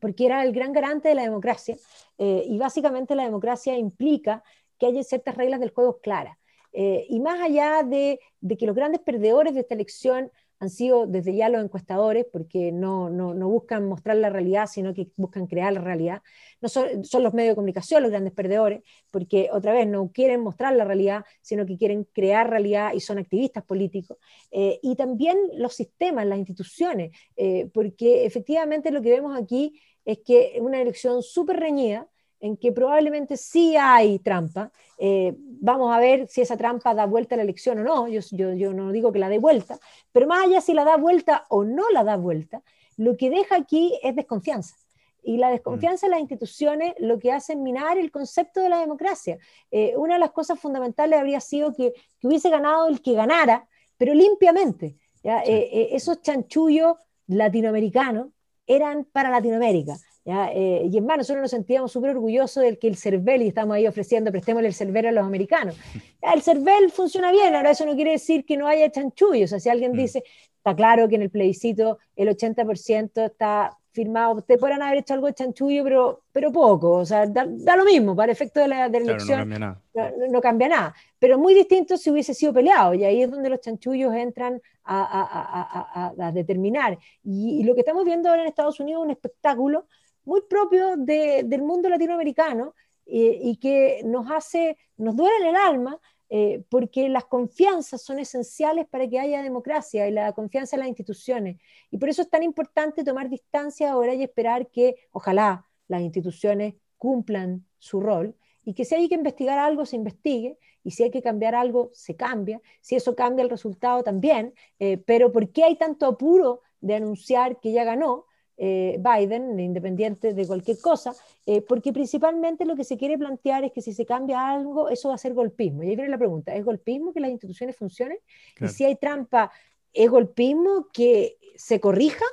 [0.00, 1.76] porque era el gran garante de la democracia
[2.18, 4.42] eh, y básicamente la democracia implica
[4.78, 6.36] que haya ciertas reglas del juego claras.
[6.72, 8.18] Eh, y más allá de,
[8.58, 10.32] que los grandes perdedores de esta elección
[10.64, 14.94] han sido desde ya los encuestadores, porque no, no, no, buscan mostrar la realidad, sino
[14.94, 16.22] que buscan crear la realidad.
[16.60, 20.40] No son, son, los medios de comunicación los grandes perdedores, porque otra vez no quieren
[20.40, 24.18] mostrar la realidad, sino que quieren crear realidad y son activistas políticos.
[24.50, 30.18] Eh, y también los sistemas, las instituciones, eh, porque efectivamente lo que vemos aquí es
[30.24, 32.08] que una elección súper reñida,
[32.44, 34.70] en que probablemente sí hay trampa.
[34.98, 38.06] Eh, vamos a ver si esa trampa da vuelta a la elección o no.
[38.06, 39.78] Yo, yo, no digo que la dé vuelta,
[40.12, 42.62] pero más allá si la da vuelta o no la da vuelta,
[42.98, 44.76] lo que deja aquí es desconfianza.
[45.22, 48.78] Y la desconfianza en las instituciones lo que hace es minar el concepto de la
[48.78, 49.38] democracia.
[49.70, 54.12] Eh, una de las cosas fundamentales habría sido que, hubiese ganado el que ganara, pero
[54.12, 54.98] limpiamente.
[55.22, 58.28] Eh, esos chanchullos latinoamericanos
[58.66, 59.96] eran para Latinoamérica.
[60.26, 63.76] Eh, y en más, nosotros nos sentíamos súper orgullosos del que el CERVEL, y estamos
[63.76, 65.76] ahí ofreciendo, prestémosle el CERVEL a los americanos.
[66.34, 69.48] el CERVEL funciona bien, ahora eso no quiere decir que no haya chanchullos.
[69.48, 69.96] O sea, si alguien mm.
[69.96, 70.24] dice,
[70.56, 75.28] está claro que en el plebiscito el 80% está firmado, te podrán haber hecho algo
[75.28, 77.44] de chanchullo, pero, pero poco, o sea, da,
[77.76, 79.82] lo mismo, para efecto de la, elección no, cambia nada.
[80.30, 83.60] No, cambia nada, pero muy distinto si hubiese sido peleado, y ahí es donde los
[83.60, 86.98] chanchullos entran a, a, a determinar.
[87.22, 89.86] Y, y, lo que estamos viendo ahora en Estados Unidos es un espectáculo
[90.24, 92.74] muy propio del mundo latinoamericano
[93.06, 98.18] eh, y que nos hace, nos duele en el alma, eh, porque las confianzas son
[98.18, 101.60] esenciales para que haya democracia y la confianza en las instituciones.
[101.90, 106.74] Y por eso es tan importante tomar distancia ahora y esperar que, ojalá, las instituciones
[106.96, 108.34] cumplan su rol
[108.64, 111.90] y que si hay que investigar algo, se investigue, y si hay que cambiar algo,
[111.94, 116.60] se cambia, si eso cambia el resultado también, eh, pero ¿por qué hay tanto apuro
[116.80, 118.26] de anunciar que ya ganó?
[118.56, 121.12] Eh, Biden, independiente de cualquier cosa,
[121.44, 125.08] eh, porque principalmente lo que se quiere plantear es que si se cambia algo, eso
[125.08, 125.82] va a ser golpismo.
[125.82, 128.18] Y ahí viene la pregunta, ¿es golpismo que las instituciones funcionen?
[128.60, 129.50] Y si hay trampa,
[129.92, 132.24] ¿es golpismo que se corrija?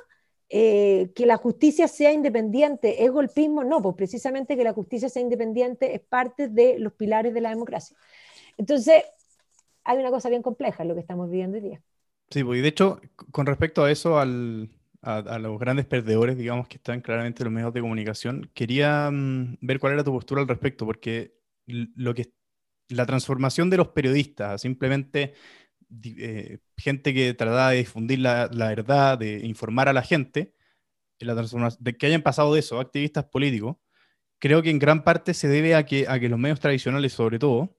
[0.54, 3.64] Eh, que la justicia sea independiente, ¿es golpismo?
[3.64, 7.48] No, pues precisamente que la justicia sea independiente es parte de los pilares de la
[7.48, 7.96] democracia.
[8.58, 9.02] Entonces,
[9.82, 11.82] hay una cosa bien compleja en lo que estamos viviendo hoy día.
[12.28, 14.68] Sí, pues, y de hecho, con respecto a eso, al,
[15.02, 19.58] a, los grandes perdedores, digamos, que están claramente en los medios de comunicación, quería mm,
[19.60, 21.34] ver cuál era tu postura al respecto, porque
[21.66, 22.32] lo que
[22.88, 25.34] la transformación de los periodistas, simplemente
[26.04, 30.54] eh, gente que trataba de difundir la, verdad, de informar a la gente,
[31.18, 33.76] la transformación, de que hayan pasado de eso, activistas políticos,
[34.38, 37.38] creo que en gran parte se debe a que, a que los medios tradicionales, sobre
[37.38, 37.76] todo,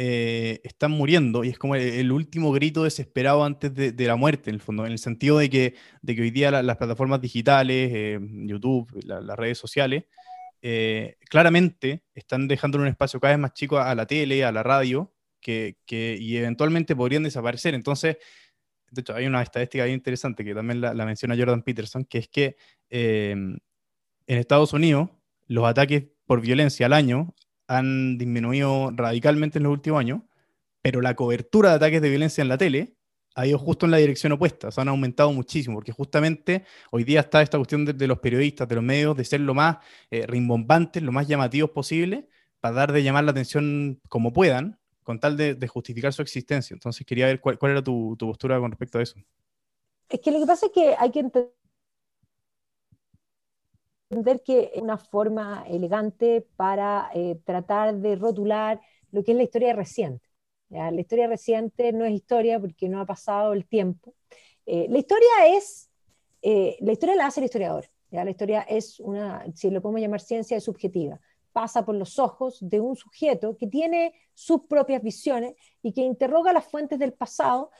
[0.00, 4.54] eh, están muriendo y es como el, último grito desesperado antes de, la muerte, en
[4.54, 8.20] el fondo, en el sentido de que, de que hoy día las plataformas digitales, eh,
[8.22, 10.04] YouTube, las redes sociales,
[10.62, 14.62] eh, claramente están dejando un espacio cada vez más chico a, la tele, a la
[14.62, 17.74] radio, que, que, y eventualmente podrían desaparecer.
[17.74, 18.18] Entonces,
[18.92, 22.18] de hecho, hay una estadística bien interesante que también la, la menciona Jordan Peterson, que
[22.18, 22.56] es que
[22.88, 23.58] en
[24.28, 25.10] Estados Unidos
[25.48, 27.34] los ataques por violencia al año
[27.68, 30.22] han disminuido radicalmente en los últimos años,
[30.82, 32.94] pero la cobertura de ataques de violencia en la tele
[33.34, 37.20] ha ido justo en la dirección opuesta, se han aumentado muchísimo, porque justamente hoy día
[37.20, 39.76] está esta cuestión de, los periodistas, de los medios, de ser lo más
[40.10, 42.28] eh, rimbombantes, lo más llamativos posible,
[42.58, 46.74] para dar de llamar la atención como puedan, con tal de, justificar su existencia.
[46.74, 49.16] Entonces quería ver cuál, era tu, postura con respecto a eso.
[50.08, 51.52] Es que lo que pasa es que hay que entender
[54.44, 58.80] que es una forma elegante para eh, tratar de rotular
[59.12, 60.26] lo que es la historia reciente.
[60.70, 64.14] La historia reciente no es historia porque no ha pasado el tiempo.
[64.66, 65.90] Eh, la historia es,
[66.42, 67.86] eh, la historia la hace el historiador.
[68.10, 71.20] La historia es una, si lo podemos llamar ciencia, es subjetiva.
[71.52, 76.52] Pasa por los ojos de un sujeto que tiene sus propias visiones y que interroga
[76.52, 77.70] las fuentes del pasado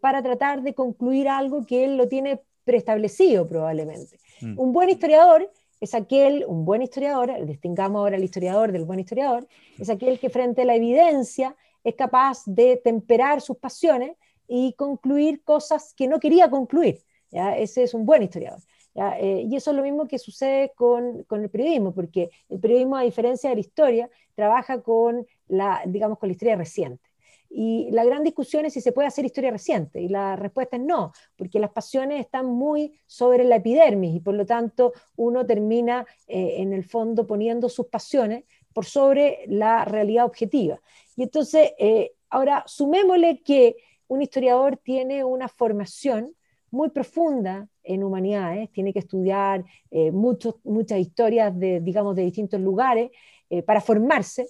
[0.00, 4.18] para tratar de concluir algo que él lo tiene preestablecido probablemente.
[4.40, 4.58] Mm.
[4.58, 9.46] Un buen historiador es aquel, un buen historiador, distingamos ahora el historiador del buen historiador,
[9.78, 15.42] es aquel que frente a la evidencia es capaz de temperar sus pasiones y concluir
[15.42, 17.02] cosas que no quería concluir.
[17.30, 18.60] Ese es un buen historiador.
[18.94, 22.96] Eh, y eso es lo mismo que sucede con, con, el periodismo, porque el periodismo,
[22.96, 27.07] a diferencia de la historia, trabaja con la, digamos, con la historia reciente.
[27.50, 30.82] Y la gran discusión es si se puede hacer historia reciente, y la respuesta es
[30.82, 36.06] no, porque las pasiones están muy sobre la epidermis, y por lo tanto uno termina
[36.26, 40.80] eh, en el fondo poniendo sus pasiones por sobre la realidad objetiva.
[41.16, 43.76] Y entonces, eh, ahora sumémosle que
[44.08, 46.34] un historiador tiene una formación
[46.70, 53.10] muy profunda en humanidades, tiene que estudiar eh, muchas historias de, digamos, de distintos lugares
[53.50, 54.48] eh, para formarse,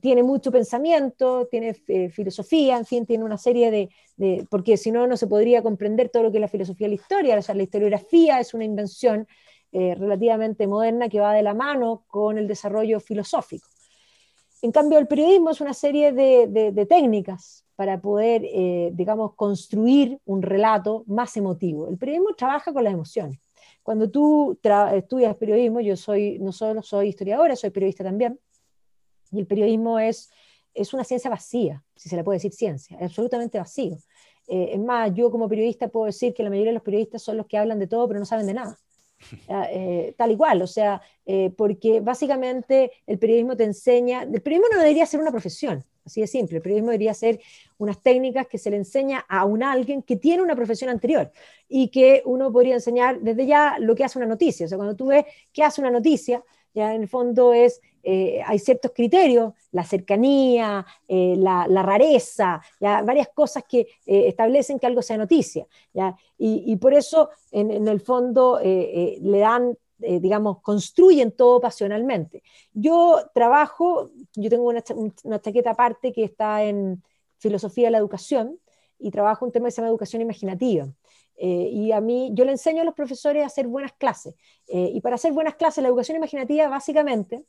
[0.00, 1.74] tiene mucho pensamiento, tiene
[2.10, 3.70] filosofía, en fin, tiene una serie
[4.16, 6.96] de, porque si no, no se podría comprender todo lo que es la filosofía de
[6.96, 9.26] la historia, o sea, la historiografía es una invención
[9.72, 13.66] relativamente moderna que va de la mano con el desarrollo filosófico.
[14.62, 20.42] En cambio, el periodismo es una serie de, técnicas para poder, eh, digamos, construir un
[20.42, 21.88] relato más emotivo.
[21.88, 23.40] El periodismo trabaja con las emociones.
[23.82, 24.58] Cuando tú
[24.92, 28.38] estudias periodismo, yo soy, no solo soy historiadora, soy periodista también,
[29.30, 30.30] y el periodismo es,
[30.74, 33.98] es una ciencia vacía, si se le puede decir ciencia, es absolutamente vacío.
[34.48, 37.36] Eh, es más, yo como periodista puedo decir que la mayoría de los periodistas son
[37.36, 38.78] los que hablan de todo, pero no saben de nada.
[39.48, 44.68] Eh, tal y cual, o sea, eh, porque básicamente el periodismo te enseña, el periodismo
[44.72, 47.38] no debería ser una profesión, así de simple, el periodismo debería ser
[47.76, 51.30] unas técnicas que se le enseña a un alguien que tiene una profesión anterior
[51.68, 54.96] y que uno podría enseñar desde ya lo que hace una noticia, o sea, cuando
[54.96, 56.42] tú ves qué hace una noticia,
[56.74, 63.02] ya en el fondo es, eh, hay ciertos criterios, la cercanía, eh, la, rareza, ¿ya?
[63.02, 65.66] varias cosas que eh, establecen que algo sea noticia.
[65.92, 66.16] ¿ya?
[66.38, 72.42] Y, por eso, en, el fondo, le dan, digamos, construyen todo pasionalmente.
[72.72, 74.82] Yo trabajo, yo tengo una,
[75.24, 77.02] una chaqueta aparte que está en
[77.38, 78.58] filosofía de la educación
[78.98, 80.86] y trabajo un tema que se llama educación imaginativa.
[81.42, 84.34] Eh, y a mí, yo le enseño a los profesores a hacer buenas clases.
[84.68, 87.46] Eh, y para hacer buenas clases, la educación imaginativa básicamente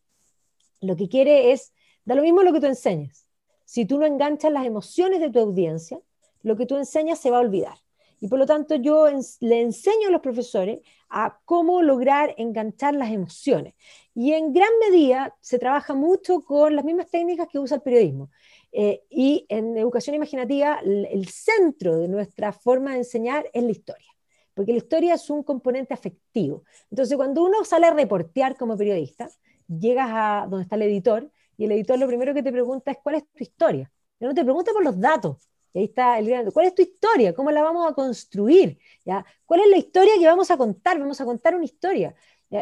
[0.80, 1.74] lo que quiere es,
[2.06, 3.28] da lo mismo lo que tú enseñas.
[3.66, 6.00] Si tú no enganchas las emociones de tu audiencia,
[6.42, 7.76] lo que tú enseñas se va a olvidar.
[8.22, 9.08] Y por lo tanto yo
[9.42, 13.74] le enseño a los profesores a cómo lograr enganchar las emociones.
[14.16, 18.30] Y en gran medida se trabaja mucho con las mismas técnicas que usa el periodismo.
[18.72, 24.10] Eh, y en educación imaginativa, el centro de nuestra forma de enseñar es la historia,
[24.54, 26.64] porque la historia es un componente afectivo.
[26.90, 29.30] Entonces, cuando uno sale a reportear como periodista,
[29.68, 32.98] llegas a donde está el editor y el editor lo primero que te pregunta es
[33.04, 33.92] cuál es tu historia.
[34.20, 35.48] no te pregunta por los datos.
[35.74, 37.34] Y ahí está el ¿cuál es tu historia?
[37.34, 38.78] ¿Cómo la vamos a construir?
[39.06, 39.26] ¿Ya?
[39.46, 41.00] ¿Cuál es la historia que vamos a contar?
[41.00, 42.14] Vamos a contar una historia.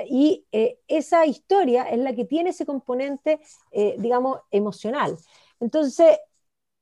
[0.08, 3.40] Y eh, esa historia es la que tiene ese componente,
[3.72, 5.18] eh, digamos, emocional.
[5.60, 6.18] Entonces,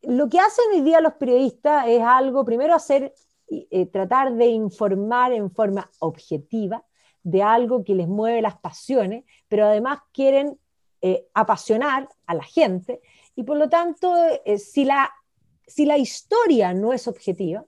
[0.01, 3.13] lo que hacen hoy día los periodistas es algo, primero hacer,
[3.49, 6.83] eh, tratar de informar en forma objetiva
[7.23, 10.59] de algo que les mueve las pasiones, pero además quieren
[11.01, 13.01] eh, apasionar a la gente
[13.35, 15.11] y por lo tanto, eh, si, la,
[15.67, 17.65] si la historia no es objetiva,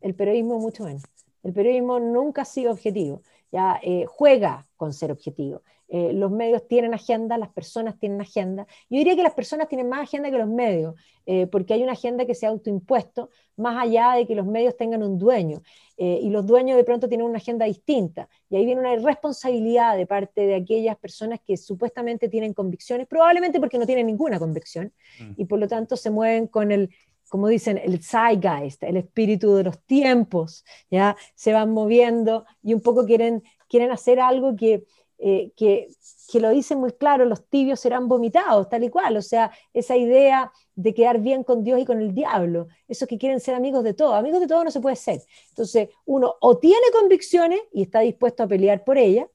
[0.00, 1.02] el periodismo mucho menos.
[1.42, 5.62] El periodismo nunca ha sido objetivo, ya juega con ser objetivo.
[5.90, 8.66] Eh, los medios tienen agenda, las personas tienen agenda.
[8.90, 11.92] Yo diría que las personas tienen más agenda que los medios, eh, porque hay una
[11.92, 15.62] agenda que se ha autoimpuesto, más allá de que los medios tengan un dueño.
[15.96, 18.28] Eh, y los dueños de pronto tienen una agenda distinta.
[18.50, 23.58] Y ahí viene una irresponsabilidad de parte de aquellas personas que supuestamente tienen convicciones, probablemente
[23.58, 25.32] porque no tienen ninguna convicción, mm.
[25.38, 26.90] y por lo tanto se mueven con el,
[27.28, 32.80] como dicen, el zeitgeist, el espíritu de los tiempos, ya se van moviendo y un
[32.80, 34.84] poco quieren, quieren hacer algo que
[35.20, 35.88] eh, que,
[36.30, 39.96] que lo dice muy claro, los tibios serán vomitados, tal y cual, o sea, esa
[39.96, 43.82] idea de quedar bien con Dios y con el diablo, esos que quieren ser amigos
[43.82, 45.20] de todo, amigos de todo no se puede ser.
[45.48, 49.26] Entonces, uno o tiene convicciones y está dispuesto a pelear por ellas,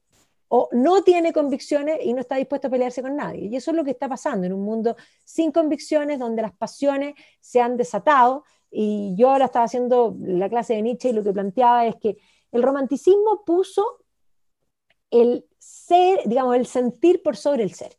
[0.56, 3.46] o no tiene convicciones y no está dispuesto a pelearse con nadie.
[3.46, 7.16] Y eso es lo que está pasando en un mundo sin convicciones, donde las pasiones
[7.40, 8.44] se han desatado.
[8.70, 12.18] Y yo ahora estaba haciendo la clase de Nietzsche y lo que planteaba es que
[12.52, 13.84] el romanticismo puso
[15.10, 17.98] el ser, digamos, el sentir por sobre el ser.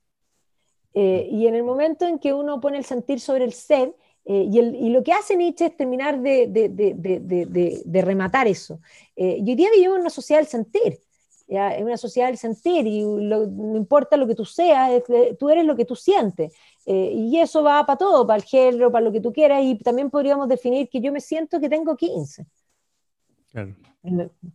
[0.93, 4.47] Eh, y en el momento en que uno pone el sentir sobre el ser, eh,
[4.49, 8.79] y, lo que hace Nietzsche es terminar de, rematar eso.
[9.13, 11.04] Eh, y hoy día vivimos en una sociedad del sentir.
[11.47, 11.75] ¿Ya?
[11.75, 15.03] Es una sociedad del sentir y no importa lo que tú seas,
[15.39, 16.53] tú eres lo que tú sientes.
[16.86, 19.77] Eh, y eso va para todo, para el género, para lo que tú quieras, y
[19.77, 22.45] también podríamos definir que yo me siento que tengo 15.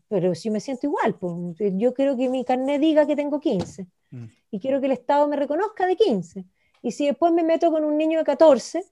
[0.08, 3.86] Pero si me siento igual, pues, yo quiero que mi carnet diga que tengo 15
[4.10, 4.24] mm.
[4.52, 6.44] y quiero que el Estado me reconozca de 15.
[6.82, 8.84] Y si después me meto con un niño de 14,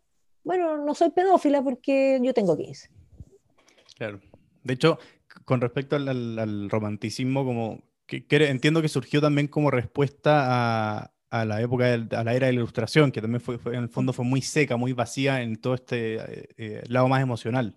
[0.43, 2.91] bueno, no soy pedófila porque yo tengo 15.
[3.97, 4.21] Claro.
[4.65, 4.99] De hecho,
[5.45, 11.85] con respecto al romanticismo, como que, entiendo que surgió también como respuesta a, la época,
[11.99, 14.41] de, a la era de la ilustración, que también fue, en el fondo fue muy
[14.41, 17.77] seca, muy vacía en todo este eh, eh, lado más emocional.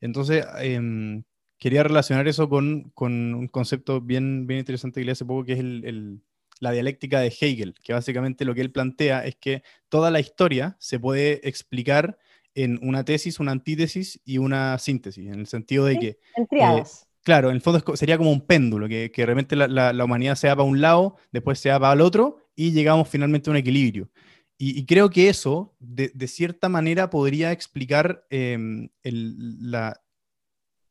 [0.00, 1.24] Entonces, em,
[1.58, 5.54] quería relacionar eso con, con, un concepto bien, bien interesante que leí hace poco, que
[5.54, 6.20] es el,
[6.60, 10.76] la dialéctica de Hegel, que básicamente lo que él plantea es que toda la historia
[10.78, 12.18] se puede explicar
[12.54, 16.18] en una tesis, una antítesis y una síntesis, en el sentido de que...
[16.36, 17.06] En triadas.
[17.26, 20.46] Claro, en el fondo sería como un péndulo, que, que realmente la, la, humanidad se
[20.46, 23.56] va para un lado, después se va para el otro y llegamos finalmente a un
[23.56, 24.08] equilibrio.
[24.56, 30.00] Y, creo que eso, de, de, cierta manera, podría explicar em, el, la,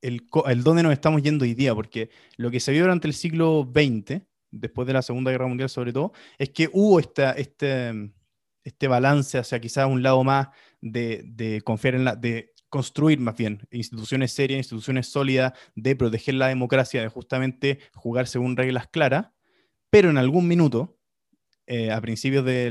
[0.02, 3.13] el, el, dónde nos estamos yendo hoy día, porque lo que se vio durante el
[3.13, 4.21] siglo XX,
[4.52, 8.12] después de la Segunda Guerra Mundial sobre todo, es que hubo esta, este,
[8.65, 10.50] este balance hacia quizás un lado más
[10.82, 12.17] de, de confiar en la...
[12.17, 18.28] De, construir más bien instituciones serias, instituciones sólidas, de proteger la democracia, de justamente jugar
[18.28, 19.28] según reglas claras,
[19.90, 20.98] pero en algún minuto,
[21.68, 22.70] eh, a principios de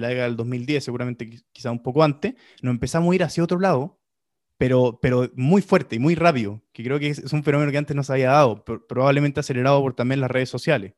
[0.00, 3.60] la década del 2010, seguramente quizá un poco antes, nos empezamos a ir hacia otro
[3.60, 4.00] lado,
[4.56, 7.94] pero, pero muy fuerte y muy rápido, que creo que es, un fenómeno que antes
[7.94, 10.94] no se había dado, probablemente acelerado por también las redes sociales.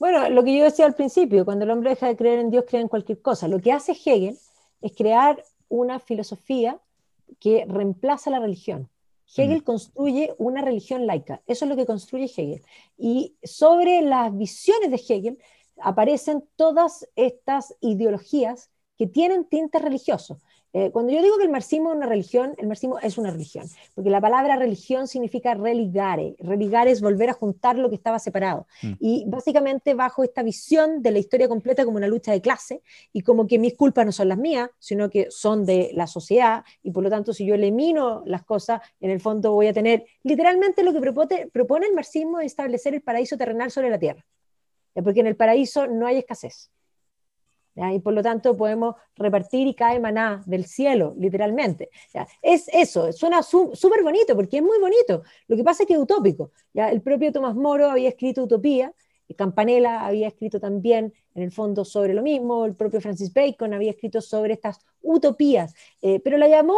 [0.00, 2.64] Bueno, lo que yo decía al principio, cuando el hombre deja de creer en Dios,
[2.66, 3.46] cree en cualquier cosa.
[3.46, 4.36] Lo que hace Hegel
[4.80, 6.80] es crear una filosofía
[7.40, 8.88] que reemplaza la religión.
[9.36, 9.64] Hegel mm.
[9.64, 12.62] construye una religión laica, eso es lo que construye Hegel.
[12.96, 15.38] Y sobre las visiones de Hegel
[15.80, 20.38] aparecen todas estas ideologías que tienen tintes religiosos.
[20.74, 23.66] Eh, cuando yo digo que el marxismo es una religión, el marxismo es una religión,
[23.94, 26.36] porque la palabra religión significa religare.
[26.38, 28.66] Religare es volver a juntar lo que estaba separado.
[28.82, 28.92] Mm.
[29.00, 33.22] Y básicamente bajo esta visión de la historia completa como una lucha de clase y
[33.22, 36.90] como que mis culpas no son las mías, sino que son de la sociedad y
[36.90, 40.82] por lo tanto si yo elimino las cosas, en el fondo voy a tener literalmente
[40.82, 44.24] lo que propone, propone el marxismo es establecer el paraíso terrenal sobre la tierra.
[44.94, 46.70] Porque en el paraíso no hay escasez.
[47.92, 51.90] Y por lo tanto podemos repartir y cae maná del cielo, literalmente.
[52.42, 55.22] Es eso, suena súper bonito, porque es muy bonito.
[55.46, 56.50] Lo que pasa es que es utópico.
[56.72, 56.90] ¿ya?
[56.90, 58.92] El propio Tomás Moro había escrito Utopía,
[59.28, 63.74] y Campanella había escrito también, en el fondo, sobre lo mismo, el propio Francis Bacon
[63.74, 66.74] había escrito sobre estas utopías, eh, pero la llamó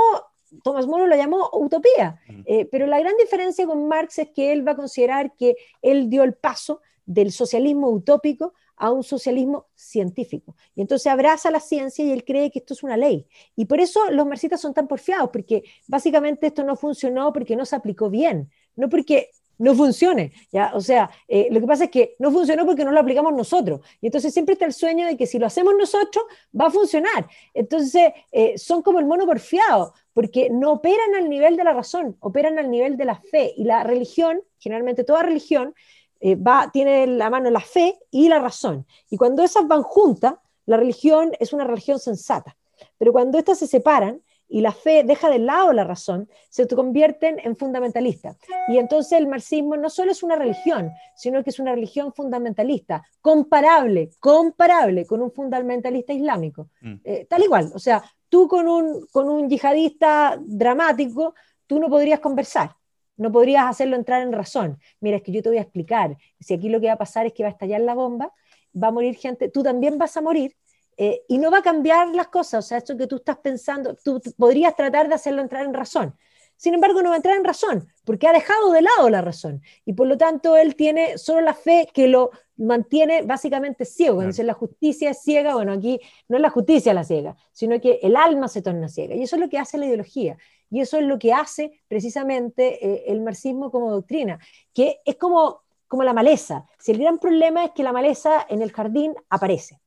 [0.64, 4.66] Tomás Moro lo llamó utopía, eh, pero la gran diferencia con Marx es que él
[4.66, 10.56] va a considerar que él dio el paso del socialismo utópico a un socialismo científico.
[10.74, 13.26] Y entonces abraza la ciencia y él cree que esto es una ley.
[13.54, 17.66] Y por eso los marxistas son tan porfiados, porque básicamente esto no funcionó porque no
[17.66, 20.32] se aplicó bien, no porque no funcione.
[20.50, 20.72] ¿ya?
[20.74, 23.80] O sea, eh, lo que pasa es que no funcionó porque no lo aplicamos nosotros.
[24.00, 26.24] Y entonces siempre está el sueño de que si lo hacemos nosotros,
[26.58, 27.28] va a funcionar.
[27.52, 32.16] Entonces, eh, son como el mono porfiado, porque no operan al nivel de la razón,
[32.20, 33.52] operan al nivel de la fe.
[33.54, 35.74] Y la religión, generalmente toda religión,
[36.20, 38.86] eh, va, tiene en la mano la fe y la razón.
[39.08, 40.34] Y cuando esas van juntas,
[40.66, 42.56] la religión es una religión sensata.
[42.98, 47.38] Pero cuando estas se separan y la fe deja de lado la razón, se convierten
[47.38, 48.36] en fundamentalistas.
[48.68, 53.02] Y entonces el marxismo no solo es una religión, sino que es una religión fundamentalista,
[53.20, 56.68] comparable, comparable con un fundamentalista islámico.
[56.80, 56.94] Mm.
[57.04, 61.34] Eh, tal igual, o sea, tú con un, con un yihadista dramático,
[61.66, 62.74] tú no podrías conversar
[63.20, 64.78] no podrías hacerlo entrar en razón.
[64.98, 66.16] Mira, es que yo te voy a explicar.
[66.40, 68.32] Si aquí lo que va a pasar es que va a estallar la bomba,
[68.74, 70.56] va a morir gente, tú también vas a morir
[70.96, 72.64] eh, y no va a cambiar las cosas.
[72.64, 76.16] O sea, esto que tú estás pensando, tú podrías tratar de hacerlo entrar en razón.
[76.56, 79.60] sin embargo no va a entrar en razón, porque ha dejado de lado la razón.
[79.84, 84.16] Y por lo tanto él tiene solo la fe que lo mantiene básicamente ciego.
[84.16, 87.78] Cuando dice la justicia es ciega, bueno, aquí no es la justicia la ciega, sino
[87.80, 89.14] que el alma se torna ciega.
[89.14, 90.38] Y eso es lo que hace la ideología.
[90.70, 94.38] Y eso es lo que hace precisamente eh, el marxismo como doctrina,
[94.72, 96.66] que es como, como la maleza.
[96.78, 99.80] Si el gran problema es que la maleza en el jardín aparece,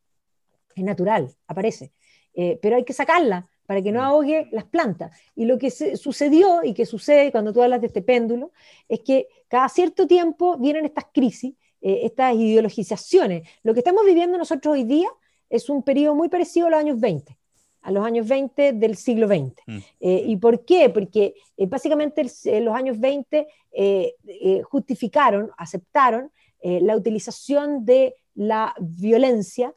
[0.75, 1.93] es natural, aparece,
[2.33, 4.03] eh, pero hay que sacarla para que no mm.
[4.03, 5.17] ahogue las plantas.
[5.35, 8.51] Y lo que sucedió y que sucede cuando tú hablas de este péndulo
[8.89, 13.47] es que cada cierto tiempo vienen estas crisis, eh, estas ideologizaciones.
[13.63, 15.07] Lo que estamos viviendo nosotros hoy día
[15.49, 17.37] es un periodo muy parecido a los años 20
[17.83, 19.53] a los años 20 del siglo XX.
[19.67, 19.77] Mm.
[19.99, 20.89] Eh, ¿Y por qué?
[20.89, 23.47] Porque eh, básicamente los años 20
[24.63, 26.31] justificaron, aceptaron
[26.61, 29.73] la utilización de la violencia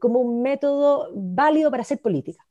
[0.00, 2.44] como un método válido para hacer política.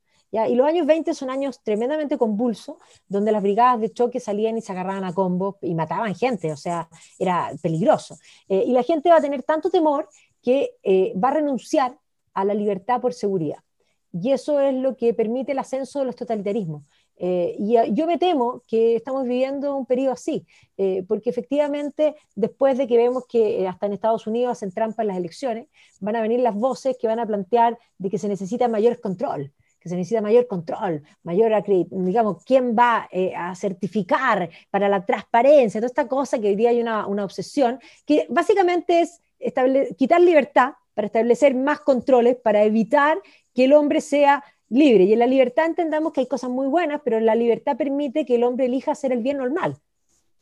[0.48, 2.76] Y los años 20 son años tremendamente convulsos,
[3.06, 6.56] donde las brigadas de choque salían y se agarraban a combos y mataban gente, o
[6.56, 6.88] sea,
[7.18, 8.18] era peligroso.
[8.48, 10.08] Eh, y la gente va a tener tanto temor
[10.42, 11.96] que eh, va a renunciar
[12.34, 13.58] a la libertad por seguridad.
[14.14, 16.84] Y eso es lo que permite el ascenso de los totalitarismos.
[17.16, 20.46] Eh, y yo me temo que estamos viviendo un periodo así,
[21.06, 25.16] porque efectivamente después de que vemos que hasta en Estados Unidos hacen trampa en las
[25.16, 25.68] elecciones,
[26.00, 29.52] van a venir las voces que van a plantear de que se necesita mayor control,
[29.84, 31.52] que se necesita mayor control, mayor,
[31.90, 36.70] digamos, quién va eh, a certificar para la transparencia, toda esta cosa que hoy día
[36.70, 39.20] hay una obsesión, que básicamente es
[39.98, 43.20] quitar libertad para establecer más controles, para evitar
[43.54, 45.04] que el hombre sea libre.
[45.04, 48.34] Y en la libertad entendamos que hay cosas muy buenas, pero la libertad permite que
[48.36, 49.76] el hombre elija hacer el bien o el mal.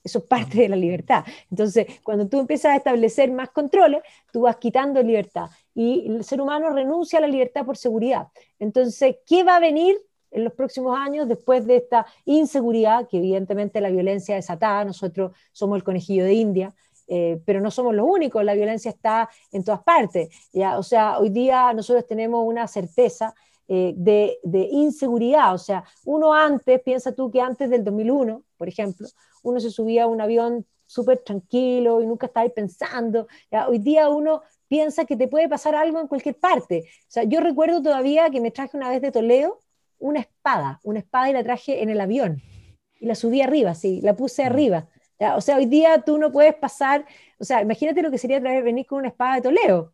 [0.04, 1.24] Eso es parte de la libertad.
[1.50, 4.02] Entonces, cuando tú empiezas a establecer más controles,
[4.32, 5.48] tú vas quitando libertad.
[5.74, 8.28] Y el ser humano renuncia a la libertad por seguridad.
[8.58, 9.96] Entonces, ¿qué va a venir
[10.32, 15.76] en los próximos años después de esta inseguridad, que evidentemente la violencia desatada, nosotros somos
[15.76, 16.74] el conejillo de India,
[17.14, 20.30] eh, pero no somos los únicos, la violencia está en todas partes.
[20.50, 20.78] ¿ya?
[20.78, 23.34] O sea, hoy día nosotros tenemos una certeza
[23.68, 25.52] eh, de, de, inseguridad.
[25.52, 29.06] O sea, uno antes, piensa tú que antes del 2001, por ejemplo,
[29.42, 33.26] uno se subía a un avión súper tranquilo y nunca estaba ahí pensando.
[33.68, 36.84] Hoy día uno piensa que te puede pasar algo en cualquier parte.
[36.86, 39.58] O sea, yo recuerdo todavía que me traje una vez de Toledo
[39.98, 42.40] una espada, una espada y la traje en el avión.
[43.00, 44.46] Y la subí arriba, sí, la puse mm.
[45.36, 47.06] O sea, hoy día tú no puedes pasar,
[47.38, 49.92] o sea, imagínate lo que sería traer, venir con una espada de Toledo.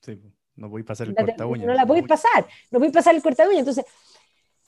[0.00, 0.20] Sí,
[0.56, 1.66] no voy a pasar el corta uña.
[1.66, 3.58] No la podéis pasar, no podéis pasar el corta uña.
[3.58, 3.84] Entonces,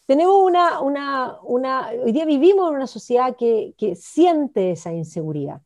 [0.07, 5.63] tenemos una, una, una, hoy día vivimos en una sociedad que, que siente esa inseguridad.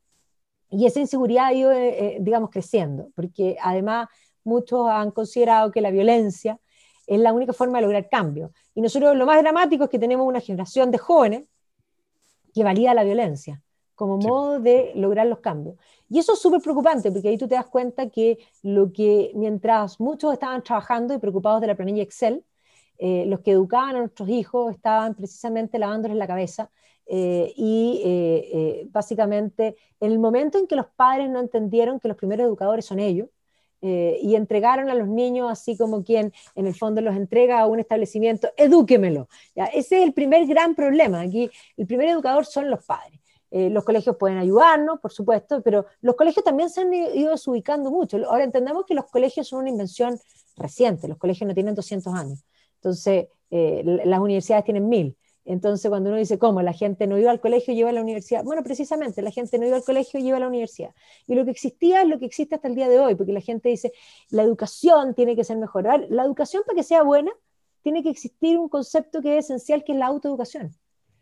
[0.70, 4.08] Y esa inseguridad ha ido, eh, eh, digamos, creciendo, porque además
[4.44, 6.58] muchos han considerado que la violencia
[7.06, 8.52] es la única forma de lograr cambio.
[8.74, 11.46] Y nosotros lo más dramático es que tenemos una generación de jóvenes
[12.52, 13.62] que valida la violencia
[13.96, 15.76] como modo de lograr los cambios.
[16.08, 19.98] Y eso es súper preocupante, porque ahí tú te das cuenta que lo que mientras
[19.98, 22.44] muchos estaban trabajando y preocupados de la planilla Excel,
[22.98, 26.70] eh, los que educaban a nuestros hijos estaban precisamente lavándoles la cabeza
[27.06, 32.16] eh, y eh, básicamente en el momento en que los padres no entendieron que los
[32.16, 33.28] primeros educadores son ellos
[33.82, 37.78] y entregaron a los niños así como quien en el fondo los entrega a un
[37.78, 39.28] establecimiento, edúquemelo.
[39.54, 39.66] ¿ya?
[39.66, 41.20] Ese es el primer gran problema.
[41.20, 43.20] Aquí el primer educador son los padres.
[43.50, 48.18] Los colegios pueden ayudarnos, por supuesto, pero los colegios también se han ido desubicando mucho.
[48.28, 50.18] Ahora entendemos que los colegios son una invención
[50.56, 52.44] reciente, los colegios no tienen 200 años.
[52.76, 55.16] Entonces, eh, las universidades tienen mil.
[55.44, 56.60] Entonces, cuando uno dice, ¿cómo?
[56.60, 58.42] La gente no iba al colegio, y iba a la universidad.
[58.42, 60.90] Bueno, precisamente, la gente no iba al colegio, y iba a la universidad.
[61.26, 63.40] Y lo que existía es lo que existe hasta el día de hoy, porque la
[63.40, 63.92] gente dice,
[64.30, 65.84] la educación tiene que ser mejor.
[66.10, 67.30] La educación, para que sea buena,
[67.82, 70.72] tiene que existir un concepto que es esencial, que es la autoeducación.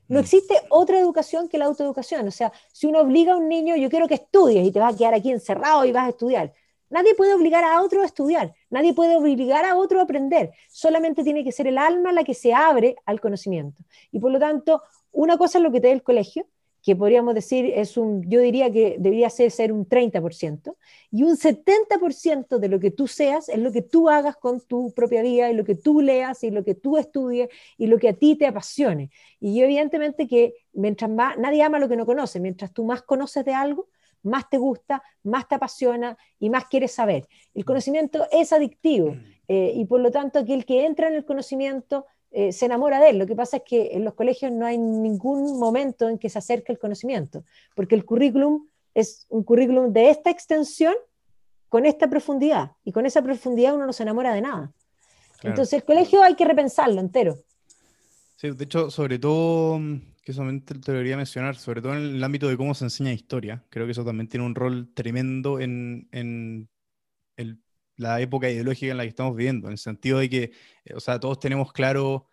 [0.08, 2.26] No existe otra educación que la autoeducación.
[2.28, 4.94] O sea, si uno obliga a un niño, yo quiero que estudies y te vas
[4.94, 6.52] a quedar aquí encerrado y vas a estudiar.
[6.90, 11.24] Nadie puede obligar a otro a estudiar, nadie puede obligar a otro a aprender, solamente
[11.24, 13.82] tiene que ser el alma la que se abre al conocimiento.
[14.12, 16.46] Y por lo tanto, una cosa es lo que te da el colegio,
[16.84, 20.76] que podríamos decir es un, yo diría que debería ser, ser un 30%,
[21.10, 24.92] y un 70% de lo que tú seas es lo que tú hagas con tu
[24.92, 28.10] propia vida, y lo que tú leas, y lo que tú estudies, y lo que
[28.10, 29.10] a ti te apasione.
[29.40, 33.46] Y evidentemente que mientras más, nadie ama lo que no conoce, mientras tú más conoces
[33.46, 33.88] de algo,
[34.22, 37.26] más te gusta, más te apasiona y más quieres saber.
[37.54, 39.24] El conocimiento es adictivo mm.
[39.48, 42.04] eh, y por lo tanto aquel que entra en el conocimiento
[42.36, 43.18] eh, se enamora de él.
[43.18, 46.38] Lo que pasa es que en los colegios no hay ningún momento en que se
[46.38, 47.44] acerque el conocimiento,
[47.76, 50.94] porque el currículum es un currículum de esta extensión
[51.68, 54.72] con esta profundidad y con esa profundidad uno no se enamora de nada.
[55.44, 57.36] Entonces el colegio hay que repensarlo entero.
[58.36, 59.78] Sí, de hecho, sobre todo
[60.24, 63.62] que eso te, debería mencionar, sobre todo en el ámbito de cómo se enseña historia.
[63.68, 66.68] Creo que eso también tiene un rol tremendo en, en
[67.96, 70.42] la época ideológica en la que estamos viviendo, en el sentido de que,
[70.84, 72.28] eh, o sea, todos tenemos claro,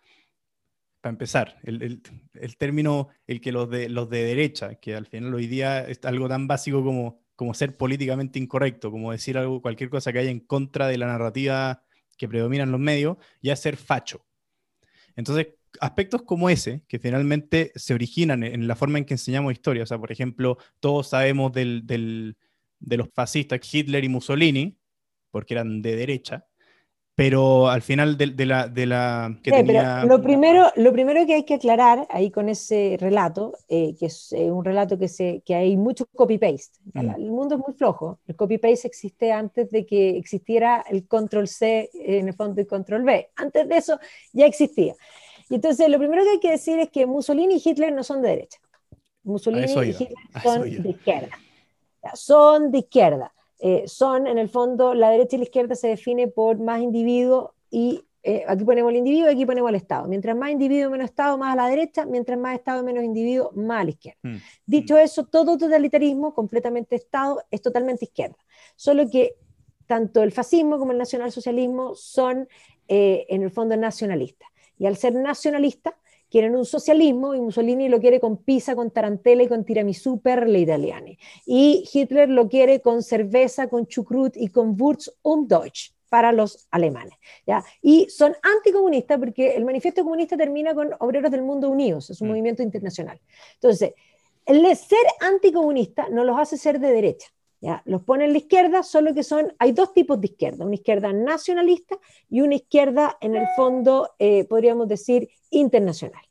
[1.00, 2.00] para empezar, el,
[2.34, 6.00] el, término, el que los de, los de derecha, que al final hoy día es
[6.04, 10.30] algo tan básico como, como ser políticamente incorrecto, como decir algo, cualquier cosa que haya
[10.30, 11.84] en contra de la narrativa
[12.16, 14.24] que predomina en los medios, ya ser facho.
[15.16, 15.48] Entonces,
[15.80, 19.86] aspectos como ese, que finalmente se originan en la forma en que enseñamos historia, o
[19.86, 22.36] sea, por ejemplo, todos sabemos del, del,
[22.78, 24.78] de los fascistas Hitler y Mussolini,
[25.32, 26.46] porque eran de derecha,
[27.14, 30.04] pero al final de, de la, de la que sí, tenía...
[30.04, 34.32] lo, primero, lo primero que hay que aclarar ahí con ese relato, eh, que es
[34.32, 36.78] eh, un relato que, se, que hay mucho copy-paste.
[36.94, 37.10] Mm.
[37.16, 38.18] El mundo es muy flojo.
[38.26, 43.30] El copy-paste existe antes de que existiera el control-C en el fondo y control-V.
[43.36, 43.98] Antes de eso
[44.32, 44.94] ya existía.
[45.50, 48.22] Y entonces lo primero que hay que decir es que Mussolini y Hitler no son
[48.22, 48.58] de derecha.
[49.22, 51.28] Mussolini y Hitler son de izquierda.
[52.14, 53.34] Son de izquierda.
[53.64, 57.54] Eh, son, en el fondo, la derecha y la izquierda se define por más individuo
[57.70, 60.08] y eh, aquí ponemos el individuo y aquí ponemos el Estado.
[60.08, 63.82] Mientras más individuo, menos Estado, más a la derecha, mientras más Estado, menos individuo, más
[63.82, 64.18] a la izquierda.
[64.24, 64.36] Mm.
[64.66, 68.36] Dicho eso, todo totalitarismo, completamente Estado, es totalmente izquierda.
[68.74, 69.36] Solo que
[69.86, 72.48] tanto el fascismo como el nacionalsocialismo son,
[72.88, 74.48] eh, en el fondo, nacionalistas.
[74.76, 75.94] Y al ser nacionalistas,
[76.32, 80.48] quieren un socialismo y Mussolini lo quiere con pizza, con tarantela y con tiramisú per
[80.48, 81.18] le italiane.
[81.44, 86.66] Y Hitler lo quiere con cerveza, con chucrut y con Wurz und Deutsch para los
[86.70, 87.18] alemanes.
[87.46, 87.62] ¿ya?
[87.82, 92.28] Y son anticomunistas porque el manifiesto comunista termina con Obreros del Mundo Unidos, es un
[92.28, 92.30] mm.
[92.30, 93.20] movimiento internacional.
[93.54, 93.92] Entonces,
[94.46, 97.28] el ser anticomunista no los hace ser de derecha.
[97.62, 97.80] ¿Ya?
[97.86, 101.12] Los pone en la izquierda, solo que son, hay dos tipos de izquierda, una izquierda
[101.12, 101.96] nacionalista
[102.28, 106.22] y una izquierda, en el fondo, eh, podríamos decir, internacional.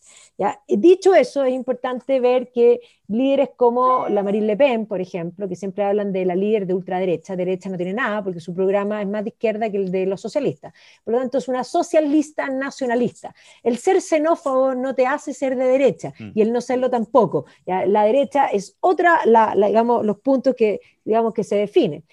[0.42, 0.60] ¿Ya?
[0.68, 5.56] Dicho eso, es importante ver que líderes como la Marine Le Pen, por ejemplo, que
[5.56, 9.08] siempre hablan de la líder de ultraderecha, derecha no tiene nada porque su programa es
[9.08, 10.74] más de izquierda que el de los socialistas.
[11.04, 13.36] Por lo tanto, es una socialista nacionalista.
[13.62, 16.32] El ser xenófobo no te hace ser de derecha mm.
[16.34, 17.46] y el no serlo tampoco.
[17.68, 17.86] ¿ya?
[17.86, 22.04] La derecha es otra, la, la, digamos, los puntos que, digamos, que se definen.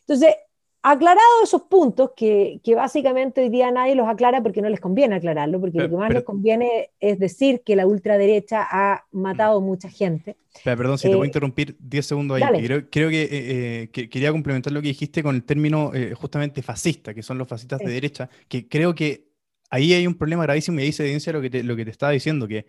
[0.00, 0.34] Entonces,
[0.82, 5.14] Aclarado esos puntos, que, que, básicamente hoy día nadie los aclara porque no les conviene
[5.14, 9.90] aclararlo, porque lo que más les conviene es decir que la ultraderecha ha matado mucha
[9.90, 10.36] gente.
[10.64, 12.64] Pero, perdón, si te voy a eh, interrumpir 10 segundos ahí.
[12.64, 16.14] Creo, creo que, eh, eh, que, quería complementar lo que dijiste con el término eh,
[16.14, 19.28] justamente fascista, que son los fascistas de derecha, que creo que
[19.68, 21.90] ahí hay un problema gravísimo y ahí se evidencia lo que te, lo que te
[21.90, 22.64] estaba diciendo, que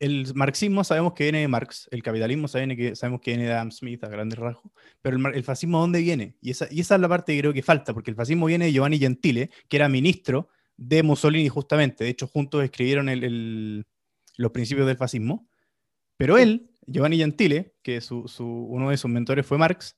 [0.00, 3.52] el marxismo sabemos que viene de Marx, el capitalismo sabemos que, sabemos que viene de
[3.52, 4.72] Adam Smith a grandes rasgos,
[5.02, 6.36] pero el, el fascismo ¿dónde viene?
[6.40, 8.64] Y esa, y esa, es la parte que creo que falta, porque el fascismo viene
[8.64, 10.48] de Giovanni Gentile, que era ministro
[10.78, 13.86] de Mussolini justamente, de hecho juntos escribieron el, el,
[14.38, 15.46] los principios del fascismo,
[16.16, 19.96] pero él, Giovanni Gentile, que su, su, uno de sus mentores fue Marx,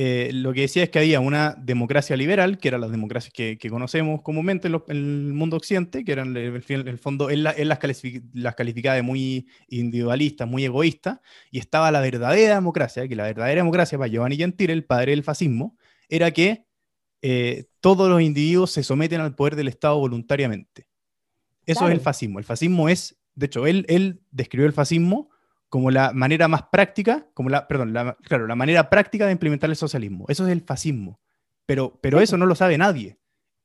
[0.00, 3.58] eh, lo que decía es que había una democracia liberal, que eran las democracias que,
[3.58, 7.44] que conocemos comúnmente en, lo, en, el mundo occidente, que eran en el, fondo él,
[7.56, 11.18] él las, calific, las, calificaba de muy individualistas, muy egoístas,
[11.50, 15.24] y estaba la verdadera democracia, que la verdadera democracia para Giovanni Gentile, el padre del
[15.24, 15.76] fascismo,
[16.08, 16.64] era que
[17.20, 20.86] eh, todos los individuos se someten al poder del Estado voluntariamente.
[21.66, 21.92] Eso claro.
[21.92, 22.38] es el fascismo.
[22.38, 25.30] El fascismo es, de hecho, él, él describió el fascismo
[25.68, 29.70] como la manera más práctica, como la, perdón, la, claro, la manera práctica de implementar
[29.70, 30.24] el socialismo.
[30.28, 31.20] Eso es el fascismo.
[31.66, 33.18] Pero, pero eso no lo sabe nadie.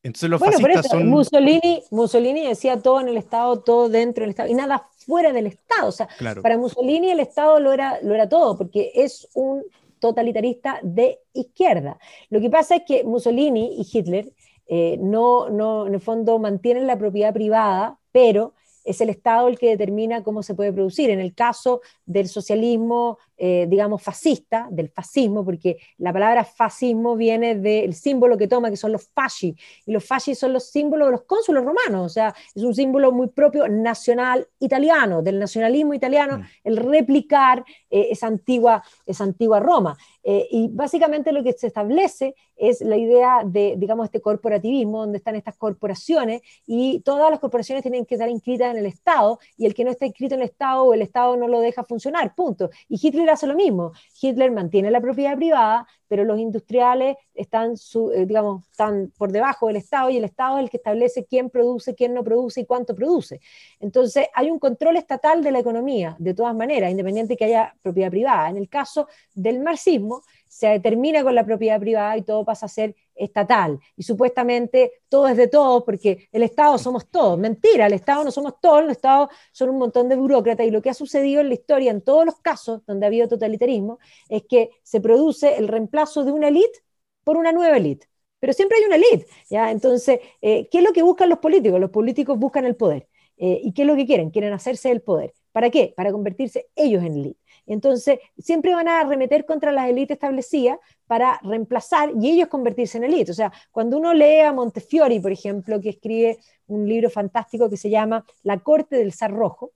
[0.03, 1.07] Entonces los bueno, fascistas eso, son...
[1.07, 5.47] Mussolini, Mussolini decía todo en el Estado, todo dentro del Estado, y nada fuera del
[5.47, 5.87] Estado.
[5.87, 6.41] O sea, claro.
[6.41, 9.63] para Mussolini el Estado lo era, lo era todo, porque es un
[9.99, 11.97] totalitarista de izquierda.
[12.29, 14.33] Lo que pasa es que Mussolini y Hitler
[14.67, 19.57] eh, no, no, en el fondo mantienen la propiedad privada, pero es el Estado el
[19.57, 21.09] que determina cómo se puede producir.
[21.09, 27.55] En el caso del socialismo, eh, digamos, fascista, del fascismo, porque la palabra fascismo viene
[27.55, 29.53] del símbolo que toma, que son los fasci,
[29.85, 33.11] y los fasci son los símbolos de los cónsulos romanos, o sea, es un símbolo
[33.11, 36.43] muy propio nacional italiano, del nacionalismo italiano, mm.
[36.63, 39.97] el replicar eh, esa, antigua, esa antigua Roma.
[40.23, 45.17] Eh, y básicamente lo que se establece es la idea de, digamos, este corporativismo, donde
[45.17, 49.65] están estas corporaciones y todas las corporaciones tienen que estar inscritas en el Estado y
[49.65, 52.69] el que no está inscrito en el Estado el Estado no lo deja funcionar, punto.
[52.87, 53.91] Y Hitler hace lo mismo.
[54.21, 59.67] Hitler mantiene la propiedad privada, pero los industriales están, su, eh, digamos, están por debajo
[59.67, 62.65] del Estado y el Estado es el que establece quién produce, quién no produce y
[62.65, 63.41] cuánto produce.
[63.79, 68.09] Entonces, hay un control estatal de la economía, de todas maneras, independiente que haya propiedad
[68.09, 68.49] privada.
[68.49, 72.69] En el caso del marxismo, se determina con la propiedad privada y todo pasa a
[72.69, 77.37] ser estatal y supuestamente todo es de todos porque el Estado somos todos.
[77.37, 80.81] Mentira, el Estado no somos todos, el Estado son un montón de burócratas y lo
[80.81, 83.99] que ha sucedido en la historia en todos los casos donde ha habido totalitarismo
[84.29, 86.79] es que se produce el reemplazo de una élite
[87.23, 88.07] por una nueva élite.
[88.39, 89.71] Pero siempre hay una élite, ¿ya?
[89.71, 91.79] Entonces, eh, ¿qué es lo que buscan los políticos?
[91.79, 93.07] Los políticos buscan el poder.
[93.37, 94.31] Eh, ¿Y qué es lo que quieren?
[94.31, 95.33] Quieren hacerse el poder.
[95.53, 95.93] ¿Para qué?
[95.95, 97.39] Para convertirse ellos en élite.
[97.65, 103.05] Entonces, siempre van a arremeter contra las élites establecidas para reemplazar y ellos convertirse en
[103.05, 103.31] élite.
[103.31, 107.77] O sea, cuando uno lee a Montefiori, por ejemplo, que escribe un libro fantástico que
[107.77, 109.71] se llama La corte del zar rojo,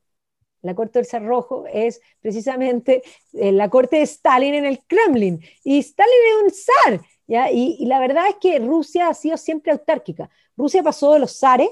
[0.62, 5.42] la corte del zar rojo es precisamente eh, la corte de Stalin en el Kremlin.
[5.64, 7.02] Y Stalin es un zar.
[7.28, 7.52] ¿ya?
[7.52, 10.30] Y, y, la verdad es que Rusia ha sido siempre autárquica.
[10.56, 11.70] Rusia pasó de los zares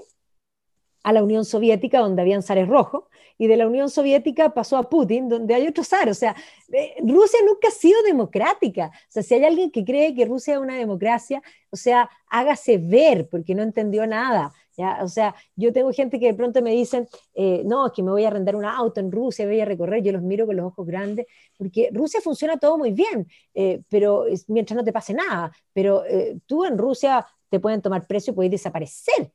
[1.06, 3.04] a la Unión Soviética, donde habían zares rojos,
[3.38, 6.10] y de la Unión Soviética pasó a Putin, donde hay otro zar.
[6.10, 6.36] O sea,
[6.74, 8.90] eh, Rusia nunca ha sido democrática.
[8.92, 12.80] O sea, si hay alguien que cree que Rusia es una democracia, o sea, hágase
[12.80, 14.52] ver, porque no entendió nada.
[14.76, 14.98] ¿ya?
[15.04, 18.10] O sea, yo tengo gente que de pronto me dicen, eh, no, es que me
[18.10, 20.66] voy a arrendar un auto en Rusia, voy a recorrer, yo los miro con los
[20.66, 25.52] ojos grandes, porque Rusia funciona todo muy bien, eh, pero mientras no te pase nada,
[25.72, 26.02] pero
[26.48, 29.32] tú en Rusia te pueden tomar precio, puedes desaparecer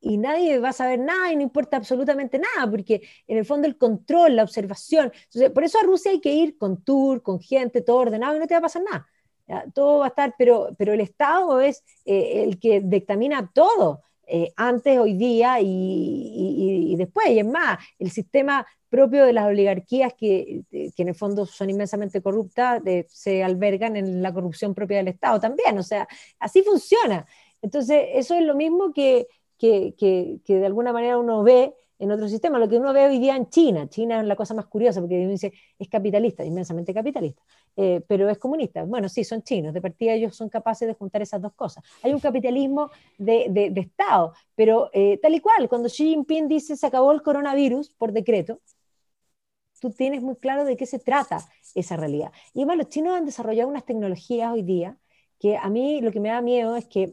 [0.00, 3.66] y nadie va a saber nada y no importa absolutamente nada, porque en el fondo
[3.66, 5.12] el control, la observación,
[5.54, 8.46] por eso a Rusia hay que ir con tour, con gente, todo ordenado y no
[8.46, 9.06] te va a pasar nada.
[9.74, 14.02] Todo va a estar, pero, pero el Estado es eh, el que dictamina todo.
[14.26, 17.28] Eh, antes, hoy día y, después.
[17.30, 21.68] Y es más, el sistema propio de las oligarquías que, que en el fondo son
[21.68, 25.76] inmensamente corruptas, se albergan en la corrupción propia del Estado también.
[25.78, 26.06] O sea,
[26.38, 27.26] así funciona.
[27.60, 29.26] Entonces, eso es lo mismo que,
[29.60, 33.36] que, de alguna manera uno ve en otro sistema, lo que uno ve hoy día
[33.36, 33.86] en China.
[33.90, 37.42] China es la cosa más curiosa porque uno dice, es capitalista, inmensamente capitalista,
[37.76, 38.84] eh, pero es comunista.
[38.84, 41.84] Bueno, sí, son chinos, de partida ellos son capaces de juntar esas dos cosas.
[42.02, 46.74] Hay un capitalismo de, de, Estado, pero eh, tal y cual, cuando Xi Jinping dice
[46.74, 48.60] se acabó el coronavirus por decreto,
[49.78, 52.32] tú tienes muy claro de qué se trata esa realidad.
[52.54, 54.96] Y además los chinos han desarrollado unas tecnologías hoy día
[55.38, 57.12] que a mí lo que me da miedo es que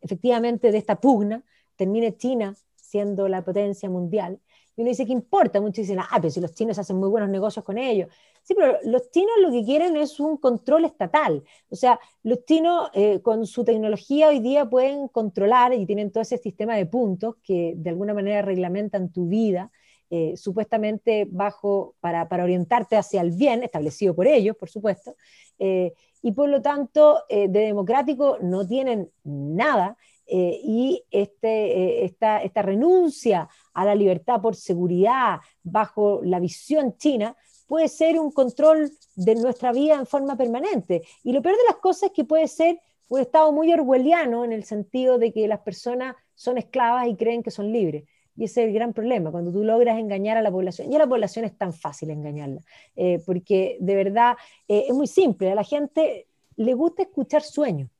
[0.00, 1.42] efectivamente de esta pugna
[1.76, 4.40] termine China siendo la potencia mundial.
[4.76, 5.60] Y uno dice, ¿qué importa?
[5.60, 8.08] Muchos dicen, ah, pero si los chinos hacen muy buenos negocios con ellos.
[8.42, 11.44] Sí, pero los chinos lo que quieren es un control estatal.
[11.68, 16.22] O sea, los chinos eh, con su tecnología hoy día pueden controlar y tienen todo
[16.22, 19.70] ese sistema de puntos que de alguna manera reglamentan tu vida,
[20.08, 25.14] eh, supuestamente bajo, para, para, orientarte hacia el bien, establecido por ellos, por supuesto.
[25.58, 25.92] Eh,
[26.22, 29.96] y por lo tanto eh, de democrático no tienen nada
[30.26, 36.96] eh, y este, eh, esta, esta renuncia a la libertad por seguridad bajo la visión
[36.98, 41.02] china puede ser un control de nuestra vida en forma permanente.
[41.22, 44.52] Y lo peor de las cosas es que puede ser un estado muy orwelliano en
[44.52, 48.04] el sentido de que las personas son esclavas y creen que son libres.
[48.40, 50.90] Y ese es el gran problema, cuando tú logras engañar a la población.
[50.90, 52.62] Y a la población es tan fácil engañarla,
[52.96, 54.34] eh, porque de verdad
[54.66, 55.52] eh, es muy simple.
[55.52, 56.26] A la gente
[56.56, 57.90] le gusta escuchar sueños.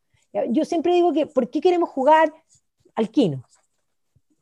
[0.48, 2.32] Yo siempre digo que, ¿por qué queremos jugar
[2.94, 3.44] al quino?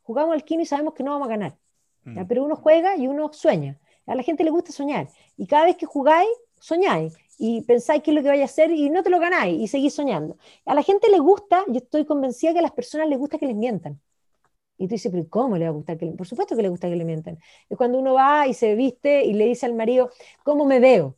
[0.03, 1.57] Jugamos al quino y sabemos que no vamos a ganar.
[2.05, 2.25] Mm.
[2.29, 3.77] Pero uno juega y uno sueña.
[4.05, 5.09] A la gente le gusta soñar.
[5.35, 6.29] Y cada vez que jugáis,
[6.61, 9.59] soñáis y pensáis qué es lo que vaya a hacer y no te lo ganáis
[9.59, 10.37] y seguís soñando.
[10.65, 13.47] A la gente le gusta, yo estoy convencida que a las personas les gusta que
[13.47, 13.99] les mientan.
[14.79, 16.69] Y tú dices, pero ¿cómo le va a gustar que le Por supuesto que le
[16.69, 17.37] gusta que le mientan.
[17.69, 20.09] Es cuando uno va y se viste y le dice al marido,
[20.43, 21.17] ¿cómo me veo?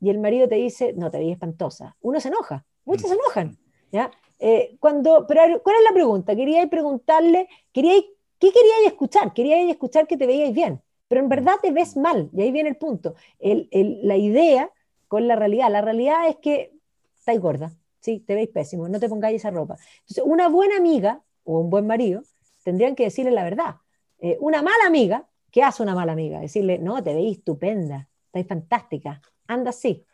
[0.00, 1.94] Y el marido te dice, no, te veis espantosa.
[2.00, 3.58] Uno se enoja, muchos se enojan.
[3.92, 4.10] ¿ya?
[4.40, 6.34] Eh, cuando, pero ¿cuál es la pregunta?
[6.34, 8.00] Quería preguntarle, quería,
[8.38, 9.32] ¿qué queríais escuchar?
[9.34, 12.70] Queríais escuchar que te veíais bien, pero en verdad te ves mal, y ahí viene
[12.70, 13.14] el punto.
[13.38, 14.72] El, el, la idea
[15.06, 16.72] con la realidad, la realidad es que
[17.16, 18.20] estáis gorda, ¿sí?
[18.20, 19.76] te veis pésimo, no te pongáis esa ropa.
[20.00, 22.22] Entonces, una buena amiga o un buen marido
[22.62, 23.76] tendrían que decirle la verdad.
[24.18, 26.40] Eh, una mala amiga, ¿qué hace una mala amiga?
[26.40, 30.04] Decirle, no, te veis estupenda, estás fantástica, anda así.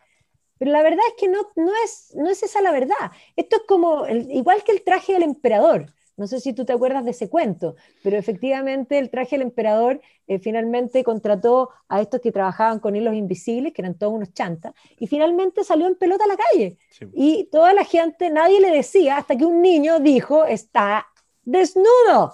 [0.59, 3.13] Pero la verdad es que no, no, es, no es esa la verdad.
[3.37, 5.93] Esto es como, igual que el traje del emperador.
[6.17, 10.01] No sé si tú te acuerdas de ese cuento, pero efectivamente el traje del emperador
[10.27, 14.75] eh, finalmente contrató a estos que trabajaban con hilos invisibles, que eran todos unos chantas,
[14.99, 16.77] y finalmente salió en pelota a la calle.
[17.15, 21.07] Y toda la gente, nadie le decía, hasta que un niño dijo, está
[21.49, 22.33] desnudo.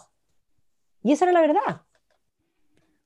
[1.03, 1.83] Y esa era la verdad.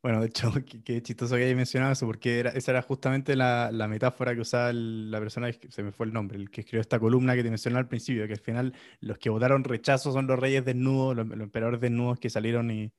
[0.03, 0.51] Bueno, de hecho,
[0.85, 4.41] qué, chistoso que hayas mencionado eso, porque era, esa era justamente la, la metáfora que
[4.41, 7.43] usaba la persona, que se me fue el nombre, el que escribió esta columna que
[7.43, 11.17] te mencioné al principio, que al final los que votaron rechazo son los reyes desnudos,
[11.17, 12.93] los, emperadores desnudos que salieron y,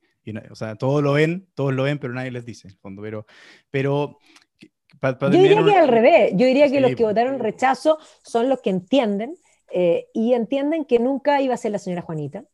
[0.50, 3.02] o sea, todos lo ven, todos lo ven, pero nadie les dice, en el fondo.
[3.02, 3.26] Pero,
[3.70, 4.18] pero
[5.00, 8.70] yo diría que al revés, yo diría que los que votaron rechazo son los que
[8.70, 9.34] entienden
[9.72, 12.44] eh, y entienden que nunca iba a ser la señora Juanita.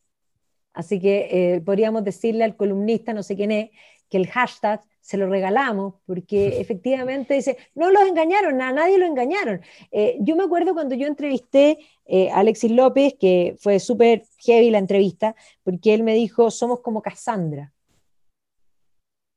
[0.76, 3.70] Así que eh, podríamos decirle al columnista, no sé quién es,
[4.08, 9.06] que el hashtag se lo regalamos, porque efectivamente dice, no los engañaron, a nadie lo
[9.06, 9.60] engañaron.
[9.90, 11.78] Eh, yo me acuerdo cuando yo entrevisté
[12.32, 17.02] a Alexis López, que fue súper heavy la entrevista, porque él me dijo, somos como
[17.02, 17.72] Cassandra.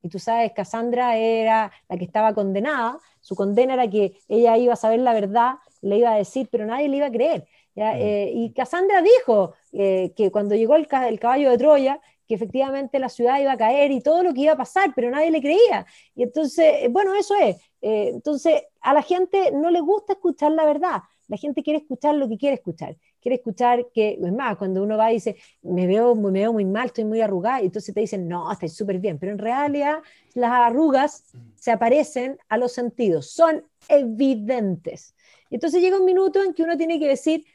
[0.02, 4.74] Y tú sabes, Cassandra era la que estaba condenada, su condena era que ella iba
[4.74, 7.48] a saber la verdad, le iba a decir, pero nadie le iba a creer.
[7.80, 8.02] Mm.
[8.02, 13.10] Eh, y Cassandra dijo eh, que cuando llegó el, caballo de Troya, que efectivamente la
[13.10, 15.86] ciudad iba a caer y todo lo que iba a pasar, pero nadie le creía.
[16.16, 17.58] Y entonces, eh, bueno, eso es.
[17.82, 21.00] entonces, a la gente no le gusta escuchar la verdad.
[21.28, 22.98] La gente quiere escuchar lo que quiere escuchar.
[23.22, 26.66] Quiere escuchar que, es más, cuando uno va y dice, me veo, me veo muy
[26.66, 29.20] mal, estoy muy arrugada, y entonces te dicen, no, estás súper bien.
[29.20, 30.00] Pero en realidad,
[30.34, 31.26] las arrugas
[31.56, 35.16] se aparecen a los sentidos, son evidentes.
[35.52, 37.46] Entonces llega un minuto en que uno tiene que decir,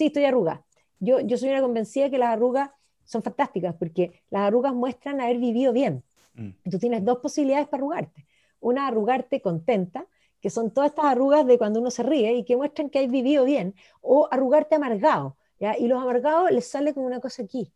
[0.00, 0.64] sí, estoy arrugada.
[0.98, 2.70] Yo, yo soy una convencida que las arrugas
[3.04, 6.02] son fantásticas porque las arrugas muestran haber vivido bien.
[6.34, 6.50] Mm.
[6.70, 8.26] tú tienes dos posibilidades para arrugarte.
[8.60, 10.06] Una, arrugarte contenta,
[10.40, 13.10] que son todas estas arrugas de cuando uno se ríe y que muestran que has
[13.10, 15.36] vivido bien, o arrugarte amargado.
[15.58, 15.76] ¿ya?
[15.76, 17.70] Y los amargados les sale como una cosa aquí.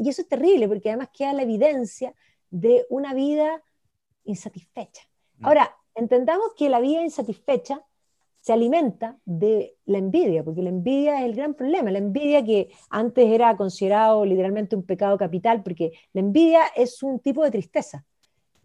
[0.00, 2.14] Y eso es terrible porque además queda la evidencia
[2.50, 3.62] de una vida
[4.24, 5.02] insatisfecha.
[5.36, 5.46] Mm.
[5.46, 7.84] Ahora, entendamos que la vida insatisfecha
[8.48, 11.90] se alimenta de la envidia, porque la envidia es el gran problema.
[11.90, 17.20] La envidia que antes era considerado literalmente un pecado capital, porque la envidia es un
[17.20, 18.06] tipo de tristeza.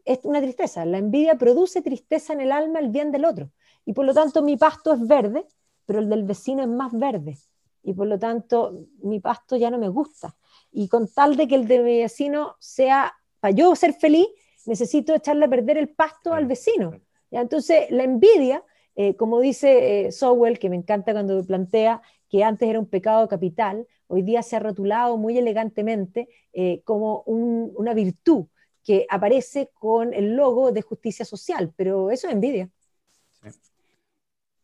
[0.06, 0.86] Es una tristeza.
[0.86, 3.52] La envidia produce tristeza en el alma, el bien del otro.
[3.84, 5.46] Y por lo tanto mi pasto es verde,
[5.86, 7.38] pero el del vecino es más verde.
[7.84, 10.34] Y por lo tanto mi pasto ya no me gusta.
[10.72, 14.28] Y con tal de que el de mi vecino sea, para yo ser feliz,
[14.66, 16.94] necesito echarle a perder el pasto al vecino.
[17.32, 18.64] Entonces la envidia
[18.96, 23.28] eh, como dice eh, Sowell, que me encanta cuando plantea que antes era un pecado
[23.28, 28.46] capital, hoy día se ha rotulado muy elegantemente eh, como una virtud
[28.84, 32.70] que aparece con el logo de justicia social, pero eso es envidia.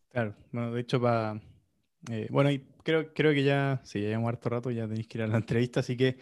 [0.09, 1.39] Claro, bueno, de hecho, para.
[2.29, 5.27] bueno, y creo, que ya, sí, ya hemos harto rato, ya tenéis que ir a
[5.27, 6.17] la entrevista, así que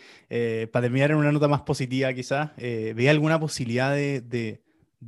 [0.71, 4.66] para terminar en una nota más positiva, quizás, ¿ve alguna posibilidad de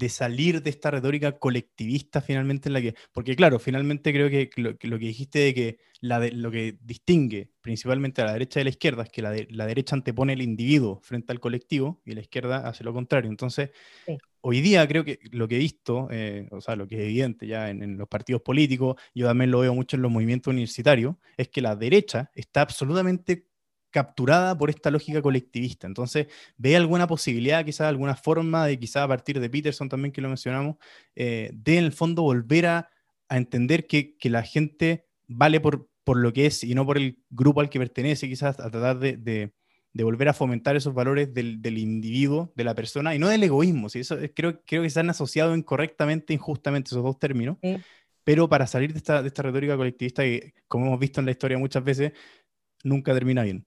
[0.09, 4.77] salir de esta retórica colectivista finalmente en la que, porque claro, finalmente creo que lo,
[4.77, 9.03] que dijiste de que la lo que distingue principalmente a la derecha y la izquierda
[9.03, 12.83] es que la, la derecha antepone el individuo frente al colectivo y la izquierda hace
[12.83, 13.29] lo contrario.
[13.29, 13.71] Entonces,
[14.41, 17.47] hoy día creo que lo que he visto, eh, o sea, lo que es evidente
[17.47, 21.15] ya en, en, los partidos políticos, yo también lo veo mucho en los movimientos universitarios,
[21.37, 23.48] es que la derecha está absolutamente
[23.91, 25.87] capturada por esta lógica colectivista.
[25.87, 26.27] Entonces,
[26.57, 30.27] ¿ve alguna posibilidad, quizás alguna forma de quizás a partir de Peterson también que lo
[30.27, 30.77] mencionamos,
[31.15, 32.89] eh, de en el fondo volver a,
[33.31, 37.61] entender que, la gente vale por, por lo que es y no por el grupo
[37.61, 39.53] al que pertenece, quizás a tratar de,
[39.93, 43.89] volver a fomentar esos valores del, individuo, de la persona, y no del egoísmo.
[43.89, 43.99] ¿sí?
[43.99, 47.57] Eso creo, creo que se han asociado incorrectamente, injustamente esos dos términos.
[48.23, 51.31] Pero para salir de esta, de esta retórica colectivista, que como hemos visto en la
[51.31, 52.13] historia muchas veces,
[52.83, 53.65] nunca termina bien.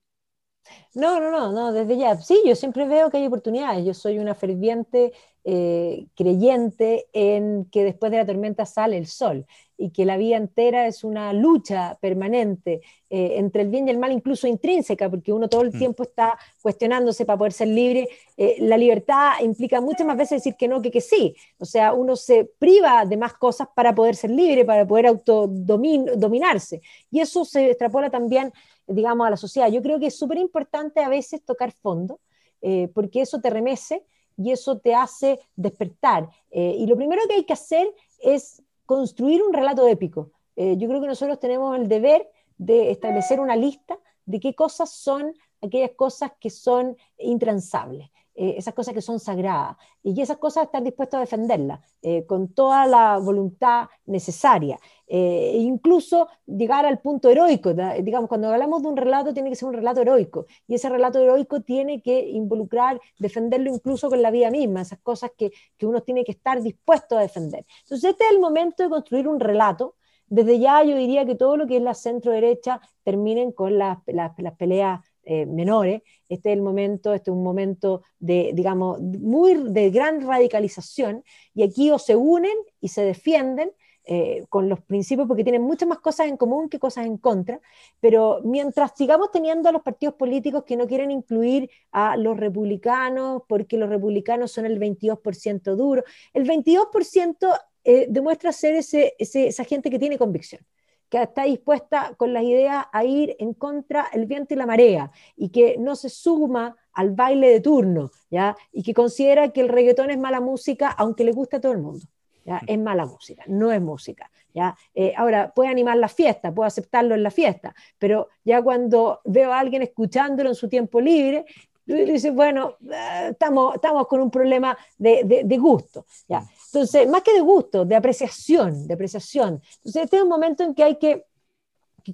[0.93, 2.15] No, no, no, no, desde ya.
[2.17, 3.85] Sí, yo siempre veo que hay oportunidades.
[3.85, 5.13] Yo soy una ferviente
[5.45, 9.45] eh, creyente en que después de la tormenta sale el sol
[9.77, 13.97] y que la vida entera es una lucha permanente eh, entre el bien y el
[13.97, 15.77] mal, incluso intrínseca, porque uno todo el mm.
[15.77, 18.07] tiempo está cuestionándose para poder ser libre.
[18.37, 21.35] Eh, la libertad implica muchas más veces decir que no que que sí.
[21.57, 26.81] O sea, uno se priva de más cosas para poder ser libre, para poder autodominarse.
[27.11, 28.53] Y eso se extrapola también
[28.87, 29.69] digamos, a la sociedad.
[29.69, 32.19] Yo creo que es súper importante a veces tocar fondo,
[32.61, 34.05] eh, porque eso te remece
[34.37, 36.29] y eso te hace despertar.
[36.51, 37.87] Eh, y lo primero que hay que hacer
[38.19, 40.31] es construir un relato épico.
[40.55, 44.91] Eh, yo creo que nosotros tenemos el deber de establecer una lista de qué cosas
[44.91, 48.09] son aquellas cosas que son intransables.
[48.35, 52.51] Eh, esas cosas que son sagradas, y esas cosas estar dispuestos a defenderlas eh, con
[52.51, 57.75] toda la voluntad necesaria, eh, e incluso llegar al punto heroico.
[58.01, 61.19] Digamos, cuando hablamos de un relato, tiene que ser un relato heroico, y ese relato
[61.19, 66.01] heroico tiene que involucrar, defenderlo incluso con la vida misma, esas cosas que, que uno
[66.01, 67.67] tiene que estar dispuesto a defender.
[67.83, 69.95] Entonces, este es el momento de construir un relato.
[70.25, 73.99] Desde ya yo diría que todo lo que es la centro derecha terminen con las,
[74.07, 78.99] las, las peleas eh, menores, este es el momento, este es un momento de, digamos,
[79.01, 83.71] muy de gran radicalización, y aquí o se unen y se defienden
[84.05, 87.61] eh, con los principios, porque tienen muchas más cosas en común que cosas en contra,
[88.01, 93.43] pero mientras sigamos teniendo a los partidos políticos que no quieren incluir a los republicanos,
[93.47, 96.03] porque los republicanos son el 22% duro,
[96.33, 100.65] el 22% eh, demuestra ser ese, esa gente que tiene convicción
[101.13, 105.11] que está dispuesta con las ideas a ir en contra el viento y la marea
[105.35, 108.57] y que no se suma al baile de turno, ¿ya?
[108.71, 111.77] Y que considera que el reggaetón es mala música, aunque le guste a todo el
[111.77, 112.03] mundo.
[112.43, 112.61] ¿ya?
[112.65, 114.31] Es mala música, no es música.
[114.55, 114.75] ¿ya?
[114.95, 119.53] Eh, ahora, puede animar la fiesta, puedo aceptarlo en la fiesta, pero ya cuando veo
[119.53, 121.45] a alguien escuchándolo en su tiempo libre,
[121.85, 126.07] dices, bueno, eh, estamos, estamos con un problema de, de, gusto.
[126.27, 126.43] ¿ya?
[126.73, 129.61] Entonces, más que de gusto, de apreciación, de apreciación.
[129.77, 131.27] Entonces, este es un momento en que hay que,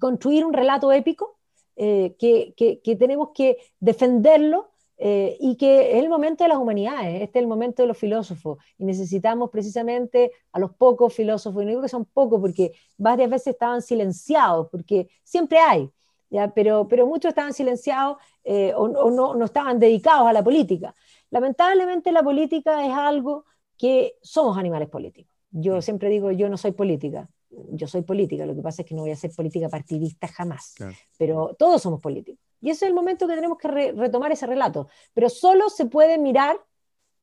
[0.01, 1.37] construir un relato épico,
[1.77, 7.39] eh, que, tenemos que defenderlo eh, y que es el momento de las humanidades, este
[7.39, 11.69] es el momento de los filósofos, y necesitamos precisamente a los pocos filósofos, y no
[11.69, 15.89] digo que son pocos porque varias veces estaban silenciados, porque siempre hay,
[16.29, 16.53] ¿ya?
[16.53, 20.93] Pero, pero muchos estaban silenciados eh, o, no estaban dedicados a la política.
[21.29, 23.45] Lamentablemente la política es algo
[23.79, 25.33] que somos animales políticos.
[25.49, 25.81] Yo mm.
[25.81, 29.01] siempre digo, yo no soy política, yo soy política, lo que pasa es que no
[29.01, 30.75] voy a ser política partidista jamás,
[31.17, 32.45] pero todos somos políticos.
[32.61, 34.89] Y ese es el momento que tenemos que retomar ese relato.
[35.13, 36.59] Pero solo se puede mirar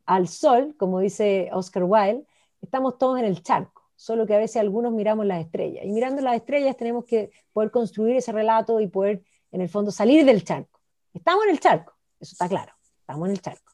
[0.07, 2.25] al sol, como dice Oscar Wilde,
[2.63, 5.85] estamos todos en el charco, solo que a veces algunos miramos las estrellas.
[5.85, 9.91] Y mirando las estrellas tenemos que poder construir ese relato y poder, en el fondo,
[9.91, 10.81] salir del charco.
[11.13, 13.73] Estamos en el charco, eso está claro, estamos en el charco.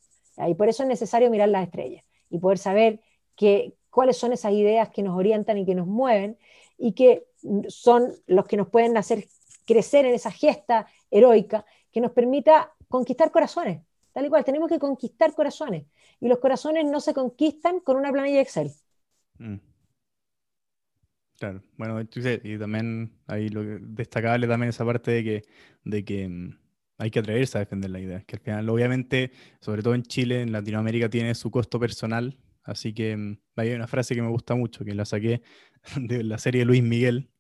[0.49, 3.01] Y por eso es necesario mirar las estrellas y poder saber
[3.37, 6.39] que, cuáles son esas ideas que nos orientan y que nos mueven
[6.79, 7.27] y que
[7.69, 9.29] son los que nos pueden hacer
[9.67, 13.83] crecer en esa gesta heroica que nos permita conquistar corazones.
[14.13, 15.87] Tal y cual, tenemos que conquistar corazones.
[16.21, 18.71] Y los corazones no se conquistan con una planilla Excel.
[19.39, 19.57] Mm.
[21.39, 25.43] Claro, bueno, y también ahí lo destacable también esa parte de que,
[25.85, 26.59] de que mm,
[27.03, 28.23] hay que atreverse a defender la idea.
[28.23, 32.39] Que al final, obviamente, sobre todo en Chile, en Latinoamérica, tiene su costo personal.
[32.63, 35.43] Así que mm, hay una frase que me gusta mucho, que la saqué
[35.97, 37.33] de la serie Luis Miguel,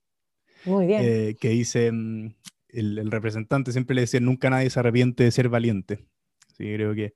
[0.65, 1.01] muy bien.
[1.05, 2.35] Eh, que dice, mm,
[2.71, 6.07] el, representante siempre le decía, nunca nadie se arrepiente de ser valiente.
[6.57, 7.15] Sí, creo que,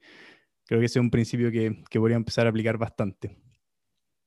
[0.64, 3.36] creo que ese es un principio que, que podría empezar a aplicar bastante.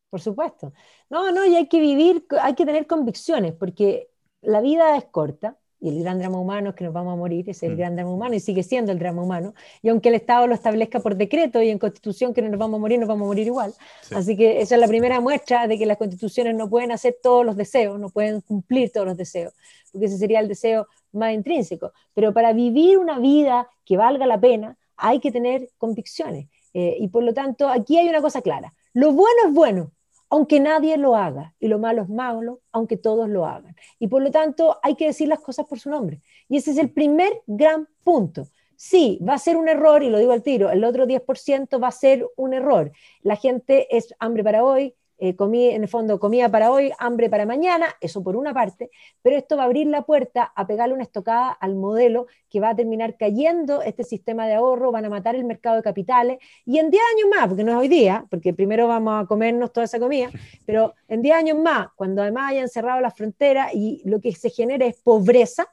[0.09, 0.73] Por supuesto.
[1.09, 4.09] No, no, y hay que vivir, hay que tener convicciones, porque
[4.41, 7.49] la vida es corta, y el gran drama humano es que nos vamos a morir,
[7.49, 7.77] es el mm.
[7.77, 9.53] gran drama humano y sigue siendo el drama humano.
[9.81, 12.79] Y aunque el Estado lo establezca por decreto y en constitución que no nos vamos
[12.79, 13.73] a morir, nos vamos a morir igual.
[14.13, 17.45] Así que esa es la primera muestra de que las constituciones no pueden hacer todos
[17.45, 19.53] los deseos, no pueden cumplir todos los deseos,
[19.91, 21.93] porque ese sería el deseo más intrínseco.
[22.13, 26.49] Pero para vivir una vida que valga la pena, hay que tener convicciones.
[26.73, 28.73] Eh, y por lo tanto, aquí hay una cosa clara.
[28.93, 29.91] Lo bueno es bueno,
[30.29, 33.75] aunque nadie lo haga, y lo malo es malo, aunque todos lo hagan.
[33.99, 36.21] Y por lo tanto hay que decir las cosas por su nombre.
[36.47, 38.47] Y ese es el primer gran punto.
[38.75, 41.89] Sí, va a ser un error, y lo digo al tiro, el otro 10% va
[41.89, 42.91] a ser un error.
[43.21, 47.29] La gente es hambre para hoy, eh, comí, en el fondo comida para hoy, hambre
[47.29, 48.89] para mañana, eso por una parte,
[49.21, 52.69] pero esto va a abrir la puerta a pegarle una estocada al modelo que va
[52.69, 56.79] a terminar cayendo este sistema de ahorro, van a matar el mercado de capitales y
[56.79, 59.83] en 10 años más, porque no es hoy día, porque primero vamos a comernos toda
[59.83, 60.29] esa comida,
[60.65, 64.49] pero en 10 años más, cuando además hayan cerrado las fronteras y lo que se
[64.49, 65.67] genera es pobreza,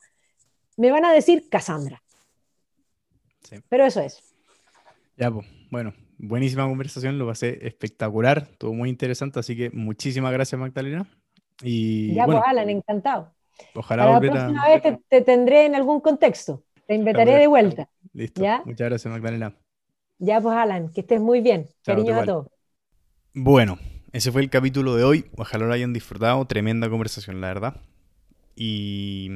[0.76, 2.02] me van a decir Cassandra.
[3.68, 4.20] Pero eso es.
[5.16, 10.60] Ya, pues, bueno, buenísima conversación, lo pasé espectacular, todo muy interesante, así que muchísimas gracias
[10.60, 11.06] Magdalena.
[11.62, 13.32] Y, ya, pues Alan, encantado.
[13.74, 17.88] Ojalá la próxima vez te, tendré en algún contexto, te invitaré de vuelta.
[18.12, 18.62] Listo, ¿Ya?
[18.64, 19.54] muchas gracias Magdalena.
[20.18, 21.68] Ya, pues Alan, que estés muy bien.
[21.84, 22.48] Cariño a todos.
[23.34, 23.78] Bueno,
[24.12, 25.26] ese fue el capítulo de hoy.
[25.36, 26.42] Ojalá lo hayan disfrutado.
[26.46, 27.80] Tremenda conversación, la verdad.
[28.54, 29.28] Y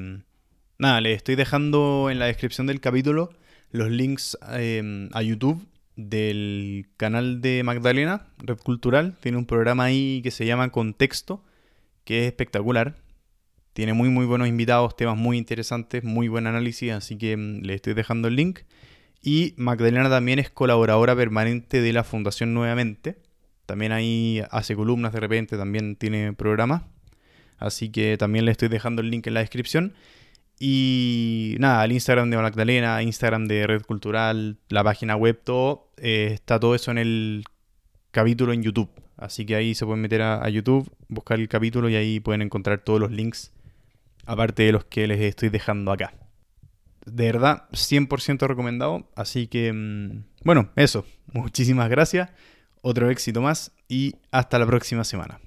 [0.79, 3.31] nada, les estoy dejando en la descripción del capítulo
[3.73, 5.70] los links em, a YouTube
[6.09, 9.17] del canal de Magdalena, Red Cultural.
[9.21, 11.45] Tiene un programa ahí que se llama Contexto,
[12.05, 12.97] que es espectacular.
[13.73, 17.75] Tiene muy muy buenos invitados, temas muy interesantes, muy buen análisis, así que mm, le
[17.75, 18.61] estoy dejando el link.
[19.23, 23.19] Y Magdalena también es colaboradora permanente de la Fundación Nuevamente.
[23.67, 26.83] También ahí hace columnas de repente, también tiene programas.
[27.59, 29.93] Así que también le estoy dejando el link en la descripción.
[30.63, 36.31] Y nada, el Instagram de Magdalena, Instagram de Red Cultural, la página web, todo, eh,
[36.35, 37.45] está todo eso en el
[38.11, 38.91] capítulo en YouTube.
[39.17, 42.81] Así que ahí se pueden meter a, YouTube, buscar el capítulo y ahí pueden encontrar
[42.81, 43.53] todos los links,
[44.25, 46.15] aparte de los que les estoy dejando acá.
[47.05, 49.11] De verdad, 100% recomendado.
[49.15, 51.05] Así que, mm, bueno, eso.
[51.33, 52.31] Muchísimas gracias.
[52.83, 55.39] Otro éxito más y hasta la próxima semana.